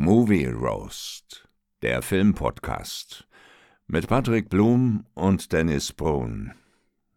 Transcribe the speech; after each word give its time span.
Movie 0.00 0.46
Roast, 0.46 1.48
der 1.82 2.02
Filmpodcast 2.02 3.26
mit 3.88 4.06
Patrick 4.06 4.48
Blum 4.48 5.04
und 5.14 5.52
Dennis 5.52 5.92
Brun. 5.92 6.52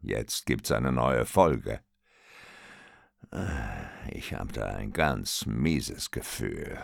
Jetzt 0.01 0.47
gibt's 0.47 0.71
eine 0.71 0.91
neue 0.91 1.25
Folge. 1.25 1.81
Ich 4.11 4.33
habe 4.33 4.51
da 4.51 4.65
ein 4.65 4.93
ganz 4.93 5.45
mieses 5.45 6.09
Gefühl. 6.09 6.79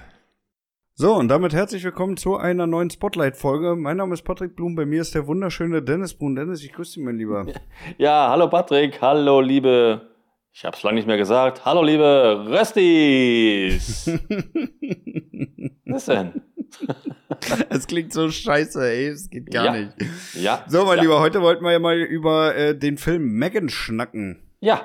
So, 0.94 1.16
und 1.16 1.30
damit 1.30 1.56
herzlich 1.56 1.84
willkommen 1.84 2.16
zu 2.16 2.38
einer 2.38 2.68
neuen 2.68 2.92
Spotlight-Folge. 2.92 3.76
Mein 3.76 3.98
Name 3.98 4.14
ist 4.14 4.22
Patrick 4.22 4.56
Blum, 4.56 4.76
bei 4.76 4.86
mir 4.86 5.02
ist 5.02 5.16
der 5.16 5.26
wunderschöne 5.26 5.82
Dennis 5.82 6.14
Brun. 6.14 6.36
Dennis, 6.36 6.64
ich 6.64 6.74
grüße 6.74 6.94
dich, 6.94 7.04
mein 7.04 7.18
Lieber. 7.18 7.44
Ja, 7.98 8.30
hallo 8.30 8.48
Patrick, 8.52 9.02
hallo 9.02 9.42
liebe, 9.42 10.12
ich 10.54 10.64
habe 10.64 10.78
es 10.78 10.84
lange 10.84 10.98
nicht 10.98 11.08
mehr 11.08 11.18
gesagt, 11.18 11.66
hallo 11.66 11.82
liebe 11.82 12.46
Röstis. 12.50 14.12
Was 15.98 16.06
denn? 16.06 16.42
Es 17.70 17.88
klingt 17.88 18.14
so 18.14 18.30
scheiße, 18.30 18.88
ey, 18.88 19.08
es 19.08 19.30
geht 19.32 19.50
gar 19.52 19.66
Ja. 19.66 19.72
nicht. 19.74 19.94
Ja. 20.34 20.64
So, 20.68 20.86
mein 20.86 20.98
ja. 20.98 21.04
Lieber, 21.04 21.20
heute 21.20 21.42
wollten 21.42 21.64
wir 21.64 21.72
ja 21.72 21.80
mal 21.80 21.98
über 21.98 22.56
äh, 22.56 22.78
den 22.78 22.98
Film 22.98 23.34
Megan 23.34 23.70
schnacken. 23.70 24.44
Ja, 24.60 24.82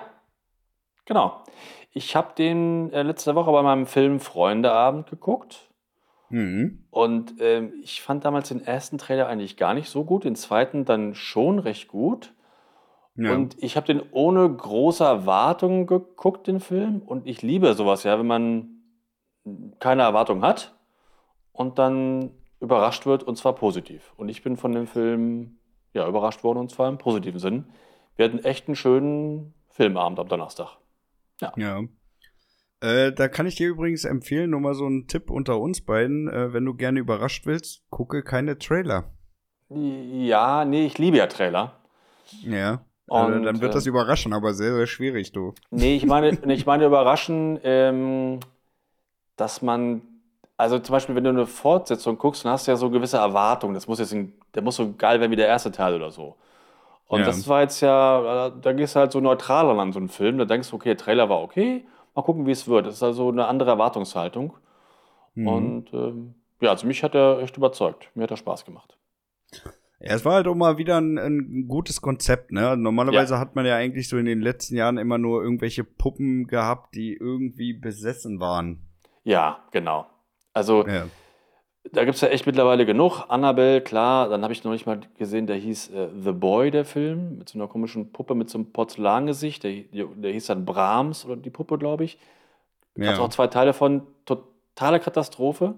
genau. 1.04 1.44
Ich 1.92 2.16
habe 2.16 2.34
den 2.36 2.90
äh, 2.92 3.02
letzte 3.02 3.34
Woche 3.34 3.50
bei 3.52 3.62
meinem 3.62 3.86
Film 3.86 4.20
Freundeabend 4.20 5.10
geguckt. 5.10 5.70
Mhm. 6.30 6.84
Und 6.90 7.34
ähm, 7.40 7.74
ich 7.82 8.00
fand 8.00 8.24
damals 8.24 8.48
den 8.48 8.64
ersten 8.64 8.96
Trailer 8.96 9.28
eigentlich 9.28 9.56
gar 9.58 9.74
nicht 9.74 9.90
so 9.90 10.04
gut, 10.04 10.24
den 10.24 10.36
zweiten 10.36 10.84
dann 10.86 11.14
schon 11.14 11.58
recht 11.58 11.88
gut. 11.88 12.32
Ja. 13.16 13.32
Und 13.32 13.62
ich 13.62 13.76
habe 13.76 13.86
den 13.86 14.02
ohne 14.12 14.48
große 14.48 15.04
Erwartungen 15.04 15.86
geguckt, 15.86 16.46
den 16.46 16.60
Film. 16.60 17.02
Und 17.02 17.26
ich 17.26 17.42
liebe 17.42 17.74
sowas, 17.74 18.04
ja, 18.04 18.18
wenn 18.18 18.26
man 18.26 18.68
keine 19.78 20.02
Erwartung 20.02 20.42
hat 20.42 20.74
und 21.52 21.78
dann 21.78 22.30
überrascht 22.60 23.06
wird 23.06 23.22
und 23.22 23.36
zwar 23.36 23.54
positiv. 23.54 24.12
Und 24.16 24.28
ich 24.28 24.42
bin 24.42 24.56
von 24.56 24.72
dem 24.72 24.86
Film 24.86 25.58
ja, 25.92 26.08
überrascht 26.08 26.44
worden 26.44 26.58
und 26.58 26.70
zwar 26.70 26.88
im 26.88 26.98
positiven 26.98 27.38
Sinn. 27.38 27.66
Wir 28.16 28.26
hatten 28.26 28.38
echt 28.38 28.68
einen 28.68 28.76
schönen 28.76 29.54
Filmabend 29.70 30.18
am 30.18 30.28
Donnerstag. 30.28 30.78
ja. 31.56 31.80
Äh, 32.80 33.12
da 33.12 33.28
kann 33.28 33.46
ich 33.46 33.54
dir 33.54 33.68
übrigens 33.68 34.04
empfehlen, 34.04 34.50
nur 34.50 34.60
mal 34.60 34.74
so 34.74 34.88
ein 34.88 35.06
Tipp 35.06 35.30
unter 35.30 35.60
uns 35.60 35.84
beiden, 35.84 36.28
äh, 36.28 36.52
wenn 36.52 36.64
du 36.64 36.74
gerne 36.74 36.98
überrascht 36.98 37.46
willst, 37.46 37.88
gucke 37.90 38.24
keine 38.24 38.58
Trailer. 38.58 39.12
Ja, 39.68 40.64
nee, 40.64 40.84
ich 40.84 40.98
liebe 40.98 41.16
ja 41.16 41.28
Trailer. 41.28 41.76
Ja. 42.42 42.84
Und, 43.06 43.42
äh, 43.42 43.44
dann 43.44 43.60
wird 43.60 43.70
äh, 43.70 43.74
das 43.74 43.86
überraschen, 43.86 44.32
aber 44.32 44.52
sehr, 44.54 44.74
sehr 44.74 44.86
schwierig, 44.86 45.30
du. 45.30 45.54
Nee, 45.70 45.94
ich 45.94 46.06
meine, 46.06 46.30
ich 46.52 46.66
meine 46.66 46.86
überraschen, 46.86 47.60
ähm, 47.62 48.40
dass 49.36 49.62
man, 49.62 50.02
also 50.56 50.78
zum 50.78 50.92
Beispiel, 50.92 51.14
wenn 51.14 51.24
du 51.24 51.30
eine 51.30 51.46
Fortsetzung 51.46 52.18
guckst, 52.18 52.44
dann 52.44 52.52
hast 52.52 52.66
du 52.66 52.72
ja 52.72 52.76
so 52.76 52.90
gewisse 52.90 53.16
Erwartungen. 53.18 53.74
Das 53.74 53.88
muss 53.88 53.98
jetzt, 53.98 54.12
ein, 54.12 54.32
der 54.54 54.62
muss 54.62 54.76
so 54.76 54.94
geil 54.94 55.20
werden 55.20 55.32
wie 55.32 55.36
der 55.36 55.48
erste 55.48 55.72
Teil 55.72 55.94
oder 55.94 56.10
so. 56.10 56.36
Und 57.06 57.20
Ja. 57.20 57.26
das 57.26 57.46
war 57.48 57.62
jetzt 57.62 57.80
ja, 57.80 58.50
da 58.50 58.72
gehst 58.72 58.94
du 58.94 59.00
halt 59.00 59.12
so 59.12 59.20
neutral 59.20 59.68
an 59.78 59.92
so 59.92 59.98
einen 59.98 60.08
Film. 60.08 60.38
Da 60.38 60.44
denkst 60.44 60.70
du, 60.70 60.76
okay, 60.76 60.90
der 60.90 60.96
Trailer 60.96 61.28
war 61.28 61.42
okay, 61.42 61.84
mal 62.14 62.22
gucken, 62.22 62.46
wie 62.46 62.52
es 62.52 62.68
wird. 62.68 62.86
Das 62.86 62.94
ist 62.94 63.02
also 63.02 63.28
eine 63.30 63.46
andere 63.46 63.70
Erwartungshaltung. 63.70 64.54
Mhm. 65.34 65.48
Und 65.48 65.92
ähm, 65.92 66.34
ja, 66.60 66.70
also 66.70 66.86
mich 66.86 67.02
hat 67.02 67.14
er 67.14 67.40
echt 67.40 67.56
überzeugt. 67.56 68.10
Mir 68.14 68.24
hat 68.24 68.30
er 68.30 68.36
Spaß 68.36 68.64
gemacht. 68.64 68.96
Ja, 70.00 70.14
es 70.14 70.24
war 70.24 70.34
halt 70.34 70.48
auch 70.48 70.54
mal 70.54 70.78
wieder 70.78 71.00
ein, 71.00 71.16
ein 71.18 71.68
gutes 71.68 72.00
Konzept, 72.00 72.50
ne? 72.50 72.76
Normalerweise 72.76 73.38
hat 73.38 73.54
man 73.54 73.66
ja 73.66 73.76
eigentlich 73.76 74.08
so 74.08 74.16
in 74.16 74.26
den 74.26 74.40
letzten 74.40 74.74
Jahren 74.74 74.98
immer 74.98 75.16
nur 75.16 75.42
irgendwelche 75.42 75.84
Puppen 75.84 76.46
gehabt, 76.48 76.94
die 76.94 77.14
irgendwie 77.14 77.72
besessen 77.72 78.40
waren. 78.40 78.80
Ja, 79.22 79.64
genau. 79.70 80.06
Also 80.52 80.86
Ja. 80.86 81.06
Da 81.90 82.04
gibt 82.04 82.14
es 82.14 82.20
ja 82.20 82.28
echt 82.28 82.46
mittlerweile 82.46 82.86
genug. 82.86 83.24
Annabelle, 83.28 83.80
klar. 83.80 84.28
Dann 84.28 84.42
habe 84.42 84.52
ich 84.52 84.62
noch 84.62 84.70
nicht 84.70 84.86
mal 84.86 85.00
gesehen, 85.18 85.48
der 85.48 85.56
hieß 85.56 85.90
äh, 85.90 86.08
The 86.22 86.30
Boy, 86.30 86.70
der 86.70 86.84
Film, 86.84 87.38
mit 87.38 87.48
so 87.48 87.58
einer 87.58 87.66
komischen 87.66 88.12
Puppe 88.12 88.36
mit 88.36 88.48
so 88.48 88.58
einem 88.58 88.72
Porzellangesicht. 88.72 89.64
Der, 89.64 89.82
der 89.92 90.32
hieß 90.32 90.46
dann 90.46 90.64
Brahms 90.64 91.24
oder 91.24 91.36
die 91.36 91.50
Puppe, 91.50 91.78
glaube 91.78 92.04
ich. 92.04 92.18
Gab 92.96 93.14
es 93.14 93.18
auch 93.18 93.30
zwei 93.30 93.48
Teile 93.48 93.72
von. 93.72 94.02
Totale 94.26 95.00
Katastrophe. 95.00 95.74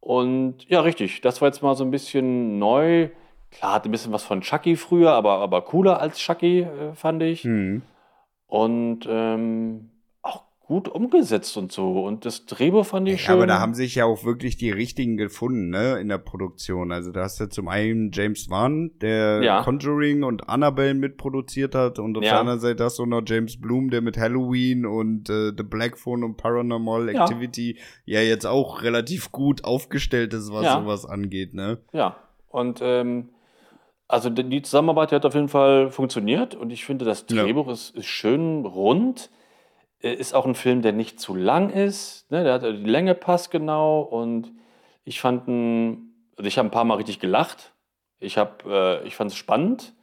Und 0.00 0.66
ja, 0.68 0.80
richtig. 0.80 1.20
Das 1.20 1.42
war 1.42 1.48
jetzt 1.48 1.62
mal 1.62 1.74
so 1.74 1.84
ein 1.84 1.90
bisschen 1.90 2.58
neu. 2.58 3.10
Klar, 3.50 3.74
hat 3.74 3.84
ein 3.84 3.90
bisschen 3.90 4.12
was 4.12 4.22
von 4.22 4.40
Chucky 4.40 4.76
früher, 4.76 5.12
aber, 5.12 5.38
aber 5.38 5.62
cooler 5.62 6.00
als 6.00 6.18
Chucky, 6.18 6.60
äh, 6.60 6.94
fand 6.94 7.22
ich. 7.22 7.42
Hm. 7.42 7.82
Und 8.46 9.00
ähm, 9.08 9.89
gut 10.70 10.88
umgesetzt 10.88 11.56
und 11.56 11.72
so. 11.72 12.04
Und 12.04 12.24
das 12.24 12.46
Drehbuch 12.46 12.86
fand 12.86 13.08
ich 13.08 13.14
Ja, 13.14 13.18
schön. 13.26 13.34
aber 13.34 13.46
da 13.48 13.58
haben 13.58 13.74
sich 13.74 13.96
ja 13.96 14.04
auch 14.04 14.24
wirklich 14.24 14.56
die 14.56 14.70
richtigen 14.70 15.16
gefunden, 15.16 15.68
ne, 15.70 15.98
in 15.98 16.08
der 16.08 16.18
Produktion. 16.18 16.92
Also 16.92 17.10
da 17.10 17.22
hast 17.24 17.40
du 17.40 17.48
zum 17.48 17.66
einen 17.66 18.12
James 18.12 18.48
Wan, 18.50 18.92
der 19.00 19.42
Ja. 19.42 19.62
Conjuring 19.64 20.22
und 20.22 20.48
Annabelle 20.48 20.94
mitproduziert 20.94 21.74
hat, 21.74 21.98
und 21.98 22.16
auf 22.16 22.22
Ja. 22.22 22.30
der 22.30 22.40
anderen 22.40 22.60
Seite 22.60 22.84
hast 22.84 23.00
du 23.00 23.04
noch 23.04 23.22
James 23.26 23.60
Bloom, 23.60 23.90
der 23.90 24.00
mit 24.00 24.16
Halloween 24.16 24.86
und 24.86 25.28
äh, 25.28 25.50
The 25.56 25.64
Black 25.64 25.98
Phone 25.98 26.22
und 26.22 26.36
Paranormal. 26.36 27.08
Activity 27.08 27.76
ja. 28.04 28.20
jetzt 28.20 28.46
auch 28.46 28.82
relativ 28.82 29.32
gut 29.32 29.64
aufgestellt 29.64 30.32
ist, 30.34 30.52
was 30.52 30.72
sowas 30.72 31.04
angeht, 31.04 31.52
ne? 31.52 31.78
Ja, 31.92 32.14
und 32.48 32.78
ähm, 32.80 33.30
also 34.06 34.30
die- 34.30 34.62
Zusammenarbeit 34.62 35.10
hat 35.10 35.26
auf 35.26 35.34
jeden 35.34 35.48
Fall 35.48 35.90
funktioniert 35.90 36.54
und 36.54 36.70
ich 36.70 36.84
finde, 36.84 37.04
das. 37.04 37.26
Drehbuch 37.26 37.68
ist, 37.68 37.96
ist 37.96 38.06
schön 38.06 38.64
rund. 38.64 39.30
Äh, 40.02 40.14
Ist 40.14 40.34
auch 40.34 40.46
ein 40.46 40.54
Film, 40.54 40.82
der 40.82 40.92
nicht 40.92 41.20
zu 41.20 41.34
lang 41.34 41.70
ist. 41.70 42.30
Ne? 42.30 42.44
Der 42.44 42.54
hat, 42.54 42.62
die 42.62 42.68
Länge 42.68 43.14
passt 43.14 43.50
genau 43.50 44.00
und 44.00 44.52
ich 45.04 45.20
fand 45.20 45.48
ihn, 45.48 46.14
also 46.36 46.46
ich 46.46 46.58
habe 46.58 46.68
ein 46.68 46.72
paar 46.72 46.84
Mal 46.84 46.94
richtig 46.96 47.20
gelacht. 47.20 47.72
Ich, 48.18 48.36
hab, 48.38 48.64
äh, 48.66 49.02
ich 49.04 49.16
fand 49.16 49.30
es 49.30 49.36
spannend. 49.36 49.94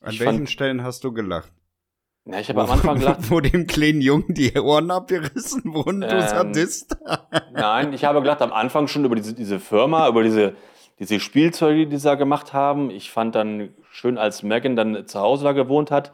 An 0.00 0.12
Ich 0.12 0.20
welchen 0.20 0.38
fand- 0.38 0.50
Stellen 0.50 0.82
hast 0.84 1.04
du 1.04 1.12
gelacht? 1.12 1.52
Ja, 2.26 2.38
ich 2.38 2.48
habe 2.48 2.62
am 2.62 2.70
Anfang 2.70 2.98
gelacht. 2.98 3.18
Wo 3.30 3.40
dem 3.40 3.66
kleinen 3.66 4.00
Jungen 4.02 4.34
die 4.34 4.56
Ohren 4.58 4.90
abgerissen 4.90 5.74
wurden, 5.74 6.02
du 6.02 6.06
Ähm, 6.08 6.20
Sadist. 6.20 6.96
Nein, 7.52 7.92
ich 7.92 8.04
habe 8.04 8.20
gelacht 8.20 8.42
am 8.42 8.52
Anfang 8.52 8.86
schon 8.88 9.04
über 9.04 9.16
diese, 9.16 9.34
diese 9.34 9.58
Firma, 9.58 10.06
über 10.08 10.22
diese, 10.22 10.54
diese 10.98 11.18
Spielzeuge, 11.18 11.86
die 11.86 11.96
sie 11.96 12.04
da 12.04 12.14
gemacht 12.14 12.52
haben. 12.52 12.90
Ich 12.90 13.10
fand 13.10 13.34
dann 13.34 13.74
schön, 13.90 14.18
als 14.18 14.42
Megan 14.42 14.76
dann 14.76 15.06
zu 15.06 15.18
Hause 15.18 15.44
da 15.44 15.52
gewohnt 15.52 15.90
hat, 15.90 16.12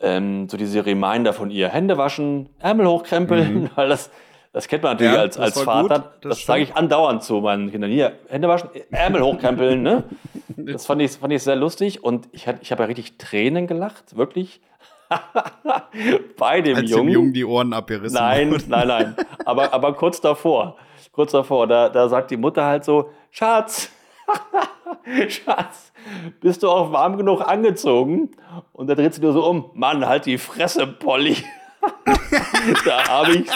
ähm, 0.00 0.48
so 0.48 0.56
diese 0.56 0.84
Reminder 0.84 1.32
von 1.32 1.50
ihr. 1.50 1.68
Hände 1.68 1.96
waschen, 1.98 2.48
Ärmel 2.60 2.86
hochkrempeln, 2.86 3.70
weil 3.76 3.88
das, 3.88 4.10
das 4.52 4.68
kennt 4.68 4.82
man 4.82 4.92
natürlich 4.92 5.12
Mhm. 5.12 5.16
Ja, 5.16 5.22
als, 5.22 5.38
als 5.38 5.66
war 5.66 5.82
gut, 5.82 5.90
Vater. 5.92 6.12
das 6.22 6.38
Das, 6.38 6.46
sage 6.46 6.62
ich 6.62 6.74
andauernd 6.76 7.22
zu 7.22 7.40
meinen 7.40 7.70
Kindern. 7.70 7.90
Hier, 7.90 8.12
Hände 8.28 8.48
waschen, 8.48 8.70
Ärmel 8.90 9.22
hochkrempeln. 9.22 9.82
Ne? 9.82 10.04
Das 10.58 10.86
fand 10.86 11.02
ich, 11.02 11.12
fand 11.12 11.32
ich 11.34 11.42
sehr 11.42 11.54
lustig 11.56 12.02
und 12.02 12.28
ich, 12.32 12.46
ich 12.62 12.72
habe 12.72 12.82
ja 12.82 12.86
richtig 12.86 13.18
Tränen 13.18 13.66
gelacht, 13.66 14.16
wirklich. 14.16 14.60
Bei 16.38 16.60
dem 16.60 16.76
Als 16.76 16.90
Jungen. 16.90 17.06
dem 17.08 17.12
Jungen 17.12 17.32
die 17.32 17.44
Ohren 17.44 17.72
abgerissen 17.72 18.14
Nein, 18.18 18.50
wurden. 18.50 18.64
nein, 18.68 18.88
nein. 18.88 19.16
Aber, 19.44 19.72
aber 19.72 19.92
kurz 19.94 20.20
davor, 20.20 20.76
kurz 21.12 21.32
davor, 21.32 21.66
da, 21.66 21.88
da 21.88 22.08
sagt 22.08 22.30
die 22.30 22.36
Mutter 22.36 22.64
halt 22.64 22.84
so, 22.84 23.10
Schatz, 23.30 23.90
Schatz, 25.28 25.92
bist 26.40 26.62
du 26.62 26.68
auch 26.70 26.92
warm 26.92 27.16
genug 27.16 27.40
angezogen? 27.40 28.30
Und 28.72 28.88
da 28.88 28.94
dreht 28.94 29.14
sie 29.14 29.20
nur 29.20 29.32
so 29.32 29.46
um, 29.48 29.70
Mann, 29.74 30.06
halt 30.06 30.26
die 30.26 30.38
Fresse, 30.38 30.86
Polly. 30.86 31.36
da 32.84 33.08
habe 33.08 33.32
ich 33.36 33.50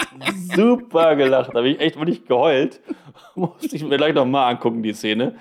super 0.55 1.15
gelacht, 1.15 1.49
da 1.53 1.55
habe 1.59 1.69
ich 1.69 1.79
echt 1.79 1.97
wirklich 1.97 2.25
geheult. 2.25 2.79
Musste 3.35 3.75
ich 3.75 3.83
mir 3.83 3.97
gleich 3.97 4.13
nochmal 4.13 4.51
angucken, 4.53 4.83
die 4.83 4.93
Szene. 4.93 5.35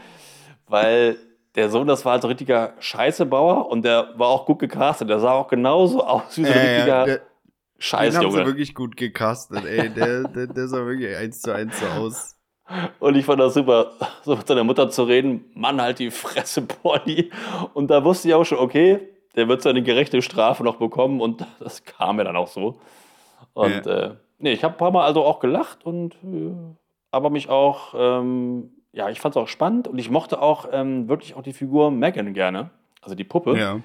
Weil 0.66 1.16
der 1.54 1.68
Sohn, 1.68 1.86
das 1.86 2.04
war 2.04 2.12
halt 2.12 2.22
so 2.22 2.28
ein 2.28 2.32
richtiger 2.32 2.74
Scheißebauer 2.78 3.68
und 3.68 3.84
der 3.84 4.10
war 4.16 4.28
auch 4.28 4.46
gut 4.46 4.58
gecastet. 4.60 5.08
Der 5.08 5.18
sah 5.20 5.32
auch 5.32 5.48
genauso 5.48 6.04
aus 6.04 6.36
wie 6.38 6.44
so 6.44 6.52
ein 6.52 6.56
Ja, 6.58 6.62
ja, 6.64 6.74
richtiger 6.76 7.04
der- 7.04 7.16
Den 7.16 8.16
haben 8.18 8.30
sie 8.30 8.36
wirklich 8.46 8.74
gut 8.74 8.96
gecastet, 8.96 9.64
ey. 9.64 9.88
Der, 9.90 10.24
der, 10.24 10.46
der 10.48 10.68
sah 10.68 10.84
wirklich 10.84 11.16
eins 11.16 11.40
zu 11.40 11.52
eins 11.54 11.78
so 11.80 11.86
aus. 11.86 12.36
Und 13.00 13.16
ich 13.16 13.24
fand 13.24 13.40
das 13.40 13.54
super, 13.54 13.92
so 14.22 14.36
mit 14.36 14.46
seiner 14.46 14.64
Mutter 14.64 14.90
zu 14.90 15.02
reden, 15.04 15.44
Mann, 15.54 15.80
halt 15.80 15.98
die 15.98 16.10
Fresse, 16.10 16.62
Polly. 16.62 17.30
Und 17.74 17.88
da 17.90 18.04
wusste 18.04 18.28
ich 18.28 18.34
auch 18.34 18.44
schon, 18.44 18.58
okay, 18.58 19.00
der 19.36 19.48
wird 19.48 19.62
seine 19.62 19.82
gerechte 19.82 20.22
Strafe 20.22 20.62
noch 20.64 20.76
bekommen 20.76 21.20
und 21.20 21.46
das 21.60 21.84
kam 21.84 22.16
mir 22.16 22.24
dann 22.24 22.36
auch 22.36 22.48
so. 22.48 22.80
Und 23.54 23.86
Ja. 23.86 23.92
äh, 24.10 24.14
nee, 24.38 24.52
ich 24.52 24.64
habe 24.64 24.74
ein 24.74 24.78
paar 24.78 24.90
Mal 24.90 25.04
also 25.04 25.24
auch 25.24 25.40
gelacht 25.40 25.84
und 25.84 26.14
äh, 26.24 26.52
aber 27.10 27.30
mich 27.30 27.48
auch, 27.48 27.94
ähm, 27.96 28.70
ja, 28.92 29.08
ich 29.08 29.20
fand 29.20 29.34
es 29.36 29.42
auch 29.42 29.48
spannend 29.48 29.88
und 29.88 29.98
ich 29.98 30.10
mochte 30.10 30.40
auch 30.42 30.68
ähm, 30.72 31.08
wirklich 31.08 31.34
auch 31.34 31.42
die 31.42 31.52
Figur 31.52 31.90
Megan 31.90 32.32
gerne, 32.34 32.70
also 33.02 33.14
die 33.14 33.24
Puppe. 33.24 33.56
Ja. 33.58 33.80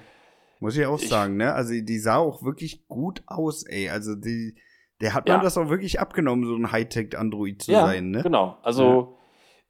Muss 0.60 0.76
ich 0.76 0.86
auch 0.86 0.98
Ich- 1.00 1.08
sagen, 1.08 1.36
ne? 1.36 1.52
Also 1.52 1.74
die 1.80 1.98
sah 1.98 2.16
auch 2.16 2.42
wirklich 2.42 2.86
gut 2.88 3.22
aus, 3.26 3.62
ey. 3.64 3.90
Also 3.90 4.14
die, 4.14 4.54
der 5.00 5.14
hat 5.14 5.28
man 5.28 5.38
Ja. 5.38 5.42
das 5.42 5.56
auch 5.58 5.68
wirklich 5.68 6.00
abgenommen, 6.00 6.44
so 6.46 6.54
ein 6.56 6.72
Hightech-Android 6.72 7.62
zu 7.62 7.72
ja, 7.72 7.86
sein, 7.86 8.10
ne? 8.10 8.22
genau. 8.22 8.56
Also 8.62 9.18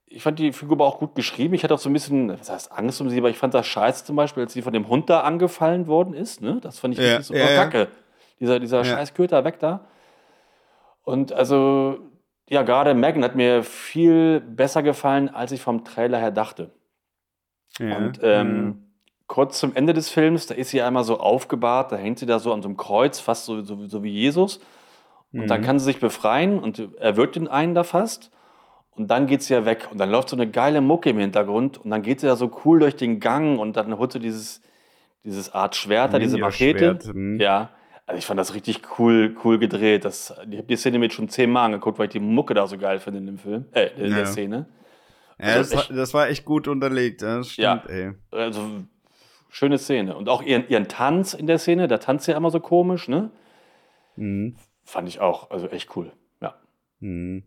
ich 0.06 0.23
fand 0.23 0.38
die 0.38 0.52
Figur 0.52 0.76
aber 0.76 0.87
auch 0.87 0.99
gut 0.99 1.14
geschrieben. 1.17 1.55
Ich 1.55 1.64
hatte 1.64 1.75
auch 1.75 1.78
so 1.81 1.90
ein 1.90 1.93
bisschen, 1.93 2.28
was 2.38 2.49
heißt 2.50 2.70
Angst 2.73 3.00
um 3.00 3.11
sie, 3.11 3.19
aber 3.19 3.28
ich 3.31 3.38
fand 3.38 3.55
das 3.55 3.67
scheiße 3.67 4.05
zum 4.05 4.14
Beispiel, 4.17 4.44
als 4.44 4.52
sie 4.52 4.62
von 4.62 4.73
dem 4.73 4.88
Hund 4.88 5.11
da 5.11 5.20
angefallen 5.23 5.88
worden 5.88 6.14
ist. 6.14 6.40
Ne? 6.43 6.58
Das 6.62 6.78
fand 6.78 6.94
ich 6.94 7.00
Ja, 7.00 7.06
richtig 7.17 7.26
super 7.26 7.40
ja, 7.40 7.50
ja. 7.50 7.64
kacke. 7.64 7.88
Dieser, 8.38 8.61
dieser 8.61 8.78
Ja. 8.78 8.84
scheiß 8.84 9.14
Köter 9.14 9.44
weg 9.44 9.58
da. 9.58 9.87
Und 11.02 11.32
also 11.32 11.99
ja, 12.49 12.62
gerade 12.62 12.94
Megan 12.94 13.25
hat 13.25 13.34
mir 13.34 13.64
viel 13.64 14.40
besser 14.40 14.82
gefallen, 14.84 15.28
als 15.28 15.50
ich 15.50 15.61
vom 15.61 15.84
Trailer 15.84 16.19
her 16.19 16.31
dachte. 16.31 16.70
Ja. 17.78 17.96
Und 17.96 18.20
ähm, 18.23 18.93
kurz 19.26 19.58
zum 19.58 19.75
Ende 19.75 19.93
des 19.93 20.08
Films, 20.08 20.46
da 20.46 20.55
ist 20.55 20.70
sie 20.70 20.82
einmal 20.82 21.02
so 21.02 21.19
aufgebahrt, 21.19 21.90
da 21.90 21.96
hängt 21.96 22.20
sie 22.20 22.26
da 22.26 22.38
so 22.38 22.52
an 22.52 22.62
so 22.62 22.69
einem 22.69 22.76
Kreuz, 22.76 23.19
fast 23.19 23.44
so, 23.46 23.62
so, 23.62 23.87
so 23.88 24.02
wie 24.05 24.11
Jesus. 24.12 24.61
Und 25.41 25.49
dann 25.49 25.61
Mhm. 25.61 25.65
kann 25.65 25.79
sie 25.79 25.85
sich 25.87 26.00
befreien 26.00 26.59
und 26.59 26.88
er 26.99 27.17
wird 27.17 27.37
den 27.37 27.49
einen 27.49 27.75
da 27.75 27.83
fast. 27.85 28.31
Und 28.93 29.11
dann 29.11 29.27
geht 29.27 29.43
sie 29.43 29.53
ja 29.55 29.65
weg. 29.67 29.88
Und 29.91 29.99
dann 29.99 30.11
läuft 30.11 30.31
so 30.31 30.37
eine 30.37 30.49
geile 30.50 30.81
Mucke 30.81 31.11
im 31.11 31.19
Hintergrund. 31.19 31.79
Und 31.79 31.91
dann 31.91 32.03
geht 32.03 32.21
sie 32.21 32.27
da 32.27 32.37
so 32.37 32.50
cool 32.65 32.79
durch 32.81 32.97
den 32.97 33.21
Gang 33.21 33.59
und 33.59 33.77
dann 33.77 33.99
holt 33.99 34.12
sie 34.12 34.21
dieses, 34.21 34.62
dieses 35.25 35.53
Art 35.53 35.77
Schwert, 35.77 36.15
da, 36.15 36.19
diese 36.19 36.38
Machete. 36.38 36.79
Ninja-Schwert, 36.97 37.15
hm. 37.15 37.41
Ja. 37.41 37.71
Also 38.06 38.19
ich 38.19 38.25
fand 38.27 38.38
das 38.41 38.55
richtig 38.55 38.81
cool, 38.99 39.37
cool 39.44 39.59
gedreht. 39.59 40.05
Das, 40.05 40.31
ich 40.50 40.56
habe 40.59 40.67
die 40.69 40.77
Szene 40.77 40.99
mit 40.99 41.12
schon 41.12 41.29
zehnmal 41.29 41.67
angeguckt, 41.67 41.99
weil 41.99 42.06
ich 42.06 42.12
die 42.12 42.21
Mucke 42.21 42.55
da 42.55 42.67
so 42.67 42.79
geil 42.79 43.00
finde 43.00 43.19
in 43.19 43.27
dem 43.27 43.38
Film, 43.38 43.67
äh, 43.73 43.88
in 43.99 44.11
Ja. 44.12 44.17
der 44.19 44.27
Szene. 44.27 44.67
Ja, 45.38 45.47
Also 45.47 45.59
das, 45.59 45.73
war, 45.75 45.81
echt- 45.83 45.91
das 45.99 46.15
war 46.15 46.29
echt 46.29 46.44
gut 46.47 46.67
unterlegt. 46.69 47.21
ja, 47.21 47.37
Das 47.38 47.56
Ja. 47.56 47.79
stimmt, 47.85 47.91
ey. 47.93 48.12
Also 48.31 48.61
schöne 49.50 49.77
Szene. 49.77 50.17
Und 50.17 50.29
auch 50.31 50.43
ihren, 50.43 50.67
ihren 50.69 50.88
Tanz 50.88 51.35
in 51.35 51.47
der 51.47 51.59
Szene, 51.59 51.88
der 51.88 51.99
tanzt 52.00 52.27
ja 52.29 52.37
immer 52.37 52.50
so 52.50 52.61
komisch, 52.61 53.09
ne? 53.09 53.31
Mhm. 54.17 54.56
Fand 54.87 55.09
ich 55.09 55.21
auch, 55.21 55.50
also 55.50 55.69
echt 55.69 55.94
cool. 55.97 56.12
Ja. 56.41 56.55
Mhm. 57.00 57.43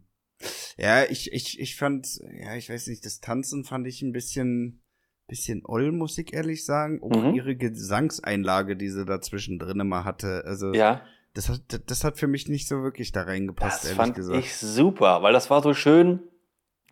Ja, 0.77 1.03
ich, 1.03 1.33
ich, 1.33 1.59
ich 1.59 1.75
fand, 1.75 2.07
ja, 2.39 2.55
ich 2.55 2.69
weiß 2.69 2.87
nicht, 2.87 3.03
das 3.05 3.19
Tanzen 3.19 3.63
fand 3.65 3.87
ich 3.87 4.01
ein 4.01 4.11
bisschen, 4.13 4.81
bisschen 5.27 5.63
oll, 5.65 5.91
muss 5.91 6.17
ich 6.17 6.33
ehrlich 6.33 6.65
sagen. 6.65 7.01
Auch 7.01 7.09
Mhm. 7.09 7.33
ihre 7.35 7.55
Gesangseinlage, 7.55 8.75
die 8.75 8.89
sie 8.89 9.05
dazwischen 9.05 9.57
drin 9.59 9.85
mal 9.87 10.03
hatte. 10.03 10.43
Also, 10.45 10.73
Ja, 10.73 11.01
das 11.33 11.49
hat, 11.49 11.61
das 11.87 12.03
hat 12.03 12.17
für 12.17 12.27
mich 12.27 12.47
nicht 12.47 12.67
so 12.67 12.83
wirklich 12.83 13.11
da 13.11 13.23
reingepasst, 13.23 13.83
das 13.83 13.85
ehrlich 13.85 13.97
fand 13.97 14.15
gesagt. 14.15 14.37
ich 14.43 14.55
super, 14.55 15.21
weil 15.21 15.33
das 15.33 15.49
war 15.49 15.61
so 15.61 15.73
schön, 15.73 16.19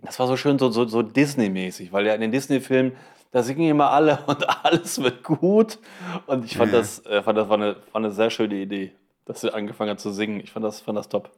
das 0.01 0.19
war 0.19 0.27
so 0.27 0.37
schön 0.37 0.59
so, 0.59 0.69
so, 0.71 0.85
so 0.85 1.01
Disney-mäßig, 1.01 1.91
weil 1.91 2.05
ja 2.05 2.13
in 2.13 2.21
den 2.21 2.31
Disney-Filmen, 2.31 2.93
da 3.31 3.43
singen 3.43 3.69
immer 3.69 3.91
alle 3.91 4.19
und 4.27 4.47
alles 4.65 5.01
wird 5.01 5.23
gut. 5.23 5.79
Und 6.27 6.45
ich 6.45 6.55
fand 6.55 6.71
Ja. 6.71 6.79
das, 6.79 7.05
äh, 7.05 7.21
fand 7.23 7.37
das 7.37 7.49
war 7.49 7.57
eine, 7.57 7.75
war 7.91 7.95
eine 7.95 8.11
sehr 8.11 8.29
schöne 8.29 8.55
Idee, 8.55 8.91
dass 9.27 9.41
sie 9.41 9.53
angefangen 9.53 9.91
hat 9.91 9.99
zu 9.99 10.11
singen. 10.11 10.39
Ich 10.39 10.51
fand 10.51 10.65
das, 10.65 10.81
fand 10.81 10.97
das 10.97 11.09
top. 11.09 11.31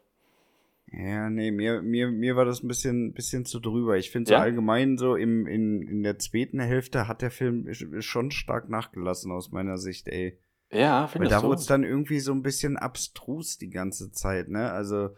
Ja, 0.91 1.29
nee, 1.29 1.51
mir, 1.51 1.81
mir, 1.83 2.09
mir 2.09 2.35
war 2.35 2.45
das 2.45 2.63
ein 2.63 2.67
bisschen, 2.67 3.13
bisschen 3.13 3.45
zu 3.45 3.59
drüber. 3.59 3.97
Ich 3.97 4.09
finde 4.09 4.29
so 4.29 4.33
Ja? 4.33 4.39
allgemein 4.41 4.97
so 4.97 5.15
im, 5.15 5.45
in, 5.45 5.83
in 5.83 6.01
der 6.03 6.17
zweiten 6.17 6.59
Hälfte 6.59 7.07
hat 7.07 7.21
der 7.21 7.29
Film 7.29 7.65
sch- 7.67 8.01
schon 8.01 8.31
stark 8.31 8.69
nachgelassen 8.69 9.31
aus 9.31 9.51
meiner 9.51 9.77
Sicht, 9.77 10.07
ey. 10.07 10.39
Ja, 10.71 11.01
Weil 11.03 11.07
findest 11.09 11.33
da 11.33 11.41
du? 11.41 11.47
wurde 11.47 11.59
es 11.59 11.67
dann 11.67 11.83
irgendwie 11.83 12.19
so 12.19 12.31
ein 12.31 12.41
bisschen 12.41 12.77
abstrus 12.77 13.57
die 13.57 13.69
ganze 13.69 14.11
Zeit, 14.11 14.49
ne? 14.49 14.71
Also 14.71 15.09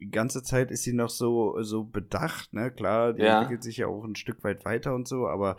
die 0.00 0.10
ganze 0.10 0.42
Zeit 0.42 0.70
ist 0.70 0.82
sie 0.82 0.94
noch 0.94 1.10
so, 1.10 1.60
so 1.62 1.84
bedacht, 1.84 2.52
ne? 2.54 2.70
Klar, 2.70 3.12
die 3.12 3.22
Ja. 3.22 3.40
entwickelt 3.40 3.62
sich 3.62 3.78
ja 3.78 3.88
auch 3.88 4.04
ein 4.04 4.16
Stück 4.16 4.42
weit 4.44 4.64
weiter 4.64 4.94
und 4.94 5.06
so, 5.08 5.26
aber 5.28 5.56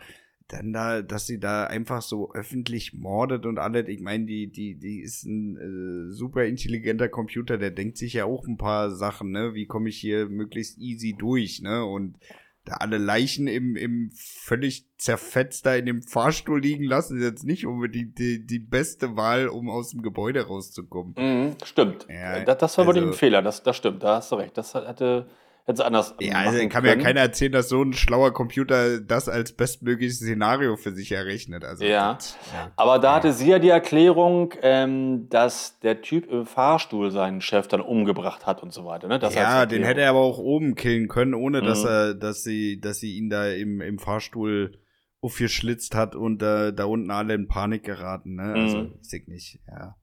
dann 0.48 0.72
da, 0.72 1.02
dass 1.02 1.26
sie 1.26 1.40
da 1.40 1.64
einfach 1.64 2.02
so 2.02 2.32
öffentlich 2.34 2.92
mordet 2.92 3.46
und 3.46 3.58
alles, 3.58 3.88
ich 3.88 4.00
meine, 4.00 4.26
die, 4.26 4.50
die, 4.50 4.78
die 4.78 5.00
ist 5.00 5.24
ein 5.24 5.56
äh, 5.56 6.12
super 6.12 6.44
intelligenter 6.44 7.08
Computer, 7.08 7.56
der 7.56 7.70
denkt 7.70 7.96
sich 7.96 8.12
ja 8.12 8.26
auch 8.26 8.46
ein 8.46 8.58
paar 8.58 8.90
Sachen, 8.90 9.30
ne? 9.30 9.54
Wie 9.54 9.66
komme 9.66 9.88
ich 9.88 9.96
hier 9.96 10.28
möglichst 10.28 10.78
easy 10.78 11.14
durch, 11.18 11.62
ne? 11.62 11.84
Und 11.84 12.18
da 12.64 12.74
alle 12.76 12.98
Leichen 12.98 13.46
im, 13.46 13.76
im 13.76 14.10
völlig 14.14 14.86
zerfetzt 14.96 15.66
da 15.66 15.74
in 15.74 15.86
dem 15.86 16.02
Fahrstuhl 16.02 16.60
liegen 16.60 16.84
lassen, 16.84 17.18
ist 17.18 17.24
jetzt 17.24 17.44
nicht 17.44 17.66
unbedingt 17.66 18.18
die, 18.18 18.46
die 18.46 18.58
beste 18.58 19.16
Wahl, 19.16 19.48
um 19.48 19.68
aus 19.68 19.90
dem 19.90 20.02
Gebäude 20.02 20.46
rauszukommen. 20.46 21.14
Mhm, 21.18 21.56
stimmt. 21.62 22.06
Ja, 22.08 22.42
das, 22.44 22.58
das 22.58 22.78
war 22.78 22.86
wirklich 22.86 23.04
also- 23.04 23.14
ein 23.14 23.18
Fehler, 23.18 23.42
das, 23.42 23.62
das 23.62 23.76
stimmt, 23.76 24.02
da 24.02 24.16
hast 24.16 24.32
du 24.32 24.36
recht. 24.36 24.56
Das 24.56 24.74
hätte, 24.74 25.26
hätte 25.66 25.78
sie 25.78 25.84
anders 25.86 26.14
Ja, 26.20 26.34
also 26.36 26.68
kann 26.68 26.82
mir 26.82 26.88
ja 26.90 26.94
können. 26.94 27.04
keiner 27.06 27.20
erzählen, 27.20 27.52
dass 27.52 27.68
so 27.68 27.82
ein 27.82 27.92
schlauer 27.94 28.32
Computer 28.32 29.00
das 29.00 29.28
als 29.28 29.52
bestmögliches 29.52 30.16
Szenario 30.18 30.76
für 30.76 30.92
sich 30.92 31.10
errechnet. 31.12 31.64
Also 31.64 31.84
Ja. 31.84 32.14
das- 32.14 32.36
ja. 32.52 32.70
Aber 32.76 32.98
da 32.98 33.16
hatte 33.16 33.32
sie 33.32 33.48
ja 33.50 33.58
die 33.58 33.70
Erklärung, 33.70 34.52
ähm, 34.62 35.28
dass 35.30 35.78
der 35.80 36.02
Typ 36.02 36.30
im 36.30 36.44
Fahrstuhl 36.46 37.10
seinen 37.10 37.40
Chef 37.40 37.66
dann 37.66 37.80
umgebracht 37.80 38.46
hat 38.46 38.62
und 38.62 38.72
so 38.72 38.84
weiter. 38.84 39.08
Ne? 39.08 39.18
Das 39.18 39.34
ja, 39.34 39.64
den 39.66 39.84
hätte 39.84 40.02
er 40.02 40.10
aber 40.10 40.20
auch 40.20 40.38
oben 40.38 40.74
killen 40.74 41.08
können, 41.08 41.34
ohne 41.34 41.62
dass 41.62 41.82
Mhm. 41.82 41.88
er, 41.88 42.14
dass 42.14 42.42
sie, 42.42 42.78
dass 42.80 42.98
sie 42.98 43.16
ihn 43.16 43.30
da 43.30 43.48
im, 43.48 43.80
im 43.80 43.98
Fahrstuhl 43.98 44.78
aufgeschlitzt 45.22 45.94
hat 45.94 46.14
und 46.14 46.42
äh, 46.42 46.74
da 46.74 46.84
unten 46.84 47.10
alle 47.10 47.32
in 47.32 47.48
Panik 47.48 47.82
geraten. 47.84 48.34
Ne? 48.34 48.52
Also, 48.54 48.78
Mhm. 48.78 48.94
ich 49.10 49.26
nicht, 49.28 49.58
ja. 49.66 49.96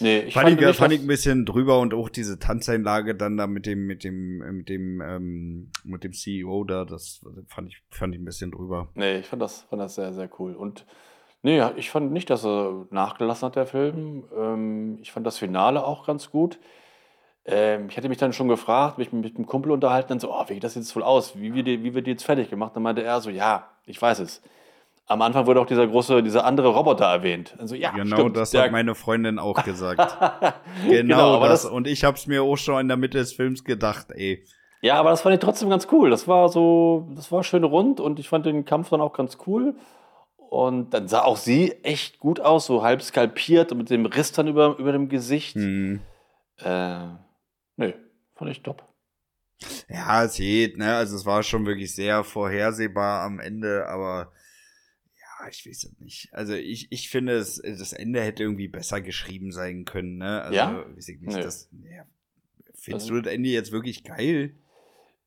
Nee, 0.00 0.20
ich 0.20 0.34
fand, 0.34 0.48
ich, 0.48 0.58
nicht, 0.58 0.76
fand 0.76 0.92
ich 0.92 1.00
ein 1.00 1.06
bisschen 1.06 1.46
drüber 1.46 1.78
und 1.78 1.94
auch 1.94 2.08
diese 2.08 2.38
Tanzeinlage 2.38 3.14
dann 3.14 3.36
da 3.36 3.46
mit 3.46 3.66
dem, 3.66 3.86
mit 3.86 4.04
dem, 4.04 4.38
mit 4.56 4.68
dem, 4.68 5.00
ähm, 5.00 5.70
mit 5.84 6.04
dem 6.04 6.12
CEO 6.12 6.64
da, 6.64 6.84
das 6.84 7.24
fand 7.48 7.68
ich, 7.68 7.82
fand 7.90 8.14
ich 8.14 8.20
ein 8.20 8.24
bisschen 8.24 8.50
drüber. 8.50 8.88
Nee, 8.94 9.18
ich 9.18 9.26
fand 9.26 9.40
das, 9.42 9.62
fand 9.62 9.80
das 9.80 9.94
sehr, 9.94 10.12
sehr 10.12 10.28
cool. 10.38 10.54
Und 10.54 10.84
nee, 11.42 11.62
ich 11.76 11.90
fand 11.90 12.12
nicht, 12.12 12.30
dass 12.30 12.44
er 12.44 12.86
nachgelassen 12.90 13.46
hat, 13.46 13.56
der 13.56 13.66
Film. 13.66 14.24
Ähm, 14.36 14.98
ich 15.00 15.12
fand 15.12 15.26
das 15.26 15.38
Finale 15.38 15.84
auch 15.84 16.06
ganz 16.06 16.30
gut. 16.30 16.58
Ähm, 17.46 17.88
ich 17.88 17.96
hatte 17.96 18.08
mich 18.08 18.18
dann 18.18 18.32
schon 18.32 18.48
gefragt, 18.48 18.98
mich 18.98 19.12
mit 19.12 19.36
dem 19.36 19.46
Kumpel 19.46 19.70
unterhalten, 19.70 20.08
dann 20.08 20.20
so, 20.20 20.32
oh, 20.32 20.44
wie 20.48 20.54
geht 20.54 20.64
das 20.64 20.74
jetzt 20.74 20.94
wohl 20.96 21.02
aus? 21.02 21.38
Wie 21.38 21.62
die, 21.62 21.84
wie 21.84 21.94
wird 21.94 22.06
die 22.06 22.12
jetzt 22.12 22.24
fertig 22.24 22.50
gemacht? 22.50 22.74
Dann 22.74 22.82
meinte 22.82 23.02
er 23.02 23.20
so, 23.20 23.30
ja, 23.30 23.70
ich 23.86 24.00
weiß 24.00 24.20
es. 24.20 24.42
Am 25.06 25.20
Anfang 25.20 25.46
wurde 25.46 25.60
auch 25.60 25.66
dieser 25.66 25.86
große, 25.86 26.22
dieser 26.22 26.44
andere 26.46 26.68
Roboter 26.68 27.04
erwähnt. 27.04 27.54
Also, 27.58 27.74
ja, 27.74 27.90
genau 27.90 28.16
stimmt, 28.16 28.36
das 28.38 28.54
hat 28.54 28.72
meine 28.72 28.94
Freundin 28.94 29.38
auch 29.38 29.62
gesagt. 29.64 29.98
genau, 30.88 30.90
Genau, 30.90 31.40
das. 31.40 31.62
das- 31.62 31.70
Und 31.70 31.86
ich 31.86 32.04
hab's 32.04 32.26
mir 32.26 32.42
auch 32.42 32.56
schon 32.56 32.80
in 32.80 32.88
der 32.88 32.96
Mitte 32.96 33.18
des 33.18 33.32
Films 33.34 33.64
gedacht, 33.64 34.06
ey. 34.12 34.44
Ja, 34.80 34.96
aber 34.96 35.10
das 35.10 35.22
fand 35.22 35.34
ich 35.34 35.40
trotzdem 35.40 35.68
ganz 35.70 35.86
cool. 35.92 36.10
Das 36.10 36.26
war 36.28 36.48
so, 36.48 37.08
das 37.14 37.30
war 37.32 37.42
schön 37.44 37.64
rund 37.64 38.00
und 38.00 38.18
ich 38.18 38.28
fand 38.28 38.44
den 38.46 38.64
Kampf 38.64 38.90
dann 38.90 39.00
auch 39.00 39.12
ganz 39.12 39.38
cool. 39.46 39.74
Und 40.36 40.90
dann 40.94 41.08
sah 41.08 41.22
auch 41.22 41.36
sie 41.36 41.72
echt 41.82 42.18
gut 42.18 42.38
aus, 42.40 42.66
so 42.66 42.82
halb 42.82 43.02
skalpiert 43.02 43.72
und 43.72 43.78
mit 43.78 43.90
dem 43.90 44.06
Riss 44.06 44.32
dann 44.32 44.46
über, 44.46 44.76
über 44.78 44.92
dem 44.92 45.08
Gesicht. 45.08 45.54
Hm. 45.56 46.00
Äh, 46.58 47.06
nö, 47.76 47.92
fand 48.36 48.50
ich 48.50 48.62
top. 48.62 48.84
Ja, 49.88 50.24
es 50.24 50.36
geht, 50.36 50.76
ne? 50.78 50.96
Also 50.96 51.16
es 51.16 51.26
war 51.26 51.42
schon 51.42 51.66
wirklich 51.66 51.94
sehr 51.94 52.22
vorhersehbar 52.24 53.22
am 53.22 53.40
Ende, 53.40 53.86
aber 53.88 54.32
ich 55.50 55.66
weiß 55.66 55.84
es 55.84 56.00
nicht. 56.00 56.28
Also 56.32 56.54
ich, 56.54 56.88
ich 56.90 57.08
finde, 57.08 57.34
es, 57.34 57.60
das 57.62 57.92
Ende 57.92 58.20
hätte 58.22 58.42
irgendwie 58.42 58.68
besser 58.68 59.00
geschrieben 59.00 59.52
sein 59.52 59.84
können, 59.84 60.18
ne? 60.18 60.42
Also 60.42 60.54
Ja? 60.56 60.84
weiß 60.96 61.08
ich 61.08 61.20
nicht, 61.20 61.36
Nö. 61.36 61.42
das. 61.42 61.68
Ja, 61.90 62.04
findest 62.74 63.06
Also- 63.06 63.14
du 63.14 63.22
das 63.22 63.32
Ende 63.32 63.48
jetzt 63.50 63.72
wirklich 63.72 64.04
geil? 64.04 64.54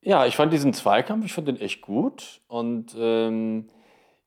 Ja, 0.00 0.26
ich 0.26 0.36
fand 0.36 0.52
diesen 0.52 0.72
Zweikampf, 0.72 1.24
ich 1.24 1.32
fand 1.32 1.48
den 1.48 1.60
echt 1.60 1.80
gut. 1.82 2.40
Und 2.46 2.94
ähm, 2.96 3.68